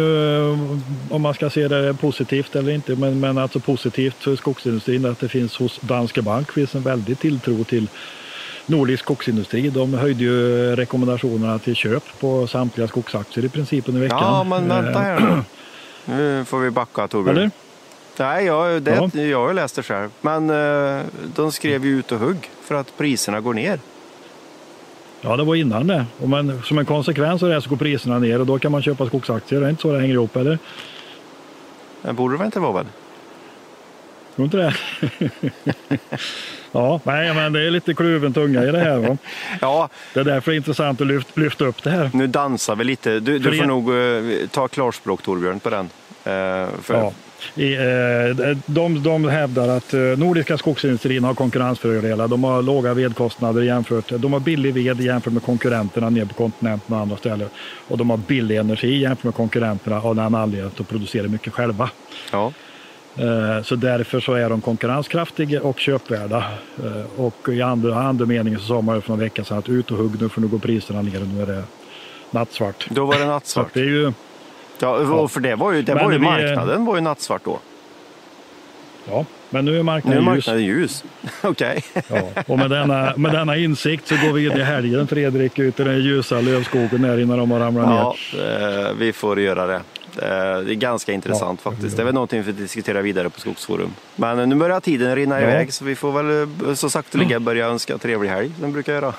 om 1.10 1.22
man 1.22 1.34
ska 1.34 1.50
se 1.50 1.68
det 1.68 1.94
positivt 1.94 2.56
eller 2.56 2.72
inte, 2.72 2.96
men, 2.96 3.20
men 3.20 3.38
alltså 3.38 3.60
positivt 3.60 4.16
för 4.24 4.36
skogsindustrin, 4.36 5.06
att 5.06 5.20
det 5.20 5.28
finns 5.30 5.58
hos 5.58 5.80
Danske 5.82 6.22
Bank 6.22 6.52
finns 6.52 6.76
en 6.76 6.82
väldig 6.82 7.20
tilltro 7.20 7.64
till 7.64 7.88
nordisk 8.66 9.04
skogsindustri. 9.04 9.70
De 9.70 9.94
höjde 9.94 10.24
ju 10.24 10.76
rekommendationerna 10.76 11.60
till 11.60 11.76
köp 11.76 12.04
på 12.20 12.48
samtliga 12.48 12.88
skogsaktier 12.88 13.46
i 13.46 13.50
princip 13.50 13.88
under 13.90 14.02
veckan. 14.02 14.20
Ja, 14.22 14.44
men 14.44 14.68
vänta 14.68 15.00
Eh, 15.00 15.06
här 15.06 15.20
nu. 15.20 15.44
Nu 16.16 16.46
får 16.46 16.60
vi 16.60 16.70
backa 16.72 17.08
Torbjörn. 17.08 17.38
Eller? 17.38 17.52
Nej, 18.18 18.46
jag, 18.46 18.82
det, 18.82 19.10
Ja. 19.14 19.22
jag 19.22 19.40
har 19.40 19.48
ju 19.48 19.54
läst 19.54 19.76
det 19.76 19.84
själv. 19.84 20.10
Men 20.22 20.50
eh, 20.50 21.02
de 21.36 21.52
skrev 21.52 21.86
ju 21.86 22.00
ut 22.00 22.12
och 22.12 22.20
hugg 22.20 22.50
för 22.64 22.76
att 22.76 22.98
priserna 22.98 23.42
går 23.42 23.54
ner. 23.54 23.80
Ja, 25.22 25.38
det 25.38 25.44
var 25.44 25.56
innan 25.56 25.88
det. 25.88 26.06
Och 26.22 26.30
men, 26.30 26.62
som 26.64 26.78
en 26.78 26.86
konsekvens 26.86 27.44
av 27.44 27.50
det 27.50 27.62
så 27.62 27.70
går 27.70 27.78
priserna 27.78 28.20
ner 28.20 28.40
och 28.40 28.46
då 28.46 28.60
kan 28.60 28.72
man 28.72 28.82
köpa 28.82 29.06
skogsaktier. 29.08 29.60
Det 29.60 29.66
är 29.66 29.70
inte 29.70 29.82
så 29.82 29.92
det 29.94 30.00
hänger 30.00 30.14
ihop, 30.14 30.36
eller? 30.36 30.60
Det 32.02 32.14
borde 32.14 32.38
det 32.38 32.46
inte 32.46 32.60
vara 32.60 32.74
väl? 32.74 32.86
Tror 34.36 34.46
inte 34.46 34.58
det? 34.58 34.74
ja, 36.72 37.00
nej, 37.04 37.34
men 37.34 37.54
det 37.54 37.68
är 37.68 37.72
lite 37.72 37.94
kluven 37.94 38.34
tunga 38.34 38.64
i 38.64 38.72
det 38.72 38.80
här. 38.80 38.98
Va? 38.98 39.18
Ja, 39.62 39.90
Det 40.14 40.20
är 40.20 40.24
därför 40.24 40.52
det 40.52 40.56
är 40.56 40.58
intressant 40.58 41.02
att 41.02 41.08
lyfta, 41.08 41.42
lyfta 41.42 41.66
upp 41.66 41.84
det 41.84 41.90
här. 41.90 42.10
nu 42.14 42.28
dansar 42.28 42.76
vi 42.76 42.84
lite. 42.84 43.20
Du, 43.20 43.40
du 43.40 43.58
får 43.58 43.66
nog 43.66 43.90
eh, 43.98 44.48
ta 44.48 44.68
klarspråk 44.68 45.22
Torbjörn 45.22 45.60
på 45.60 45.70
den. 45.70 45.90
Eh, 46.28 46.68
för, 46.82 46.94
Ja. 46.94 47.12
I, 47.56 47.76
eh, 47.76 48.58
de, 48.66 49.04
de 49.04 49.26
hävdar 49.26 49.68
att 49.68 49.94
eh, 49.94 50.00
nordiska 50.02 50.58
skogsindustrin 50.58 51.24
har 51.24 51.34
konkurrensfördelar. 51.34 52.28
De 52.28 52.44
har 52.44 52.62
låga 52.62 52.94
vedkostnader 52.94 53.62
jämfört, 53.62 54.10
de 54.10 54.34
har 54.34 54.40
billig 54.40 54.74
ved 54.74 55.02
jämfört 55.02 55.34
med 55.34 55.44
konkurrenterna 55.44 56.10
nere 56.10 56.26
på 56.26 56.34
kontinenten 56.34 56.96
och 56.96 57.02
andra 57.02 57.18
ställen. 57.18 57.50
Och 57.88 57.98
de 57.98 58.10
har 58.10 58.18
billig 58.18 58.58
energi 58.58 58.98
jämfört 59.02 59.24
med 59.24 59.34
konkurrenterna 59.36 60.02
av 60.02 60.16
den 60.16 60.36
anledningen 60.36 60.68
att 60.68 60.78
de 60.78 60.84
producerar 60.84 61.28
mycket 61.28 61.54
själva. 61.54 61.90
ja. 62.32 62.52
Eh, 63.18 63.64
Så 63.64 63.76
därför 63.76 64.20
så 64.20 64.34
är 64.34 64.50
de 64.50 64.62
konkurrenskraftiga 64.62 65.62
och 65.62 65.80
köpvärda. 65.80 66.44
Och 67.16 67.50
i 67.50 67.62
andra, 67.62 67.96
andra 67.96 68.26
meningen 68.26 68.60
så 68.60 68.66
sa 68.66 68.82
man 68.82 68.96
ju 68.96 69.02
för 69.02 69.10
några 69.10 69.24
veckor 69.24 69.44
sedan 69.44 69.58
att 69.58 69.70
ut 69.70 69.92
och 69.92 69.98
hugg 69.98 70.22
nu 70.22 70.30
för 70.30 70.42
nu 70.42 70.48
går 70.48 70.60
priserna 70.60 71.02
ner 71.02 71.22
och 71.22 71.28
nu 71.28 71.42
är 71.42 71.46
det 71.46 71.64
nattsvart. 72.32 72.88
Då 72.90 73.06
var 73.06 73.20
det 73.20 73.26
nattsvart. 73.26 73.68
det 73.74 73.80
är 73.80 73.84
ju, 73.86 74.14
Ja, 74.80 75.28
för 75.28 75.40
det 75.40 75.56
var 75.56 75.72
ju, 75.72 75.82
det 75.82 75.96
Men 75.96 76.04
var 76.06 76.12
ju 76.12 76.18
vi- 76.18 76.24
marknaden 76.26 76.86
var 76.86 76.96
ju 76.96 77.02
nattsvart 77.02 77.42
då. 77.46 77.60
ja, 79.10 79.26
men 79.50 79.66
nu 79.66 79.72
är 79.72 79.74
Nu 79.74 79.80
är 79.80 79.84
marknaden 79.84 80.20
ljus. 80.20 80.26
marknaden 80.26 80.64
ljus. 80.64 81.04
Okej. 81.42 81.84
Ja, 82.08 82.22
och 82.48 82.58
med 82.60 82.70
denna, 82.70 83.14
med 83.18 83.32
denna 83.34 83.58
insikt 83.58 84.08
så 84.08 84.16
går 84.16 84.34
vi 84.34 84.46
in 84.46 84.52
i 84.58 84.64
helgen 84.64 85.08
Fredrik 85.08 85.60
ut 85.60 85.80
i 85.80 85.84
den 85.84 86.00
ljusa 86.00 86.42
lövskogen 86.42 87.02
där 87.02 87.20
innan 87.20 87.38
de 87.38 87.52
har 87.52 87.60
ramlat 87.60 87.86
Ja, 87.90 88.16
ner. 88.38 88.88
eh, 88.88 88.94
vi 89.00 89.14
får 89.14 89.40
göra 89.40 89.68
det. 89.68 89.76
Eh, 89.76 90.60
Det 90.66 90.72
är 90.72 90.76
ganska 90.76 91.12
intressant 91.14 91.60
Ja, 91.64 91.72
faktiskt. 91.72 91.96
Det 91.98 92.04
är 92.04 92.06
väl 92.06 92.14
någonting 92.14 92.42
vi 92.44 92.52
diskuterar 92.52 93.02
vidare 93.02 93.30
på 93.30 93.40
Skogsforum. 93.40 93.94
Men 94.16 94.50
nu 94.50 94.56
börjar 94.56 94.80
tiden 94.80 95.16
rinna 95.16 95.42
Ja. 95.42 95.48
iväg 95.50 95.74
så 95.74 95.86
vi 95.86 95.96
får 95.96 96.12
väl 96.24 96.48
eh, 96.68 96.74
så 96.74 96.90
sakteliga 96.90 97.40
börja 97.40 97.68
önska 97.68 97.98
trevlig 97.98 98.30
helg 98.30 98.52
som 98.60 98.66
vi 98.68 98.74
brukar 98.74 98.94
göra. 98.94 99.14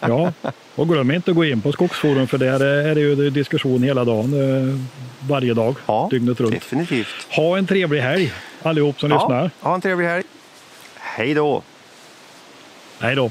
Ja, 0.00 0.32
och 0.74 0.88
glöm 0.88 1.10
inte 1.10 1.30
att 1.30 1.36
gå 1.36 1.44
in 1.44 1.60
på 1.60 1.72
Skogsforum 1.72 2.26
för 2.26 2.38
där 2.38 2.60
är 2.64 2.94
det 2.94 3.00
ju 3.00 3.30
diskussion 3.30 3.82
hela 3.82 4.04
dagen, 4.04 4.34
eh, 4.34 4.80
varje 5.28 5.54
dag, 5.54 5.74
Ja, 5.86 6.08
dygnet 6.10 6.40
runt. 6.40 6.52
definitivt. 6.52 7.06
Ha 7.30 7.58
en 7.58 7.66
trevlig 7.66 8.00
helg! 8.00 8.32
allihop 8.62 9.00
som 9.00 9.10
lyssnar. 9.10 9.50
Ha 9.60 9.74
en 9.74 9.80
trevlig 9.80 10.06
helg. 10.06 10.24
Hej 10.96 11.34
då! 11.34 11.62
Hej 13.00 13.14
då! 13.16 13.30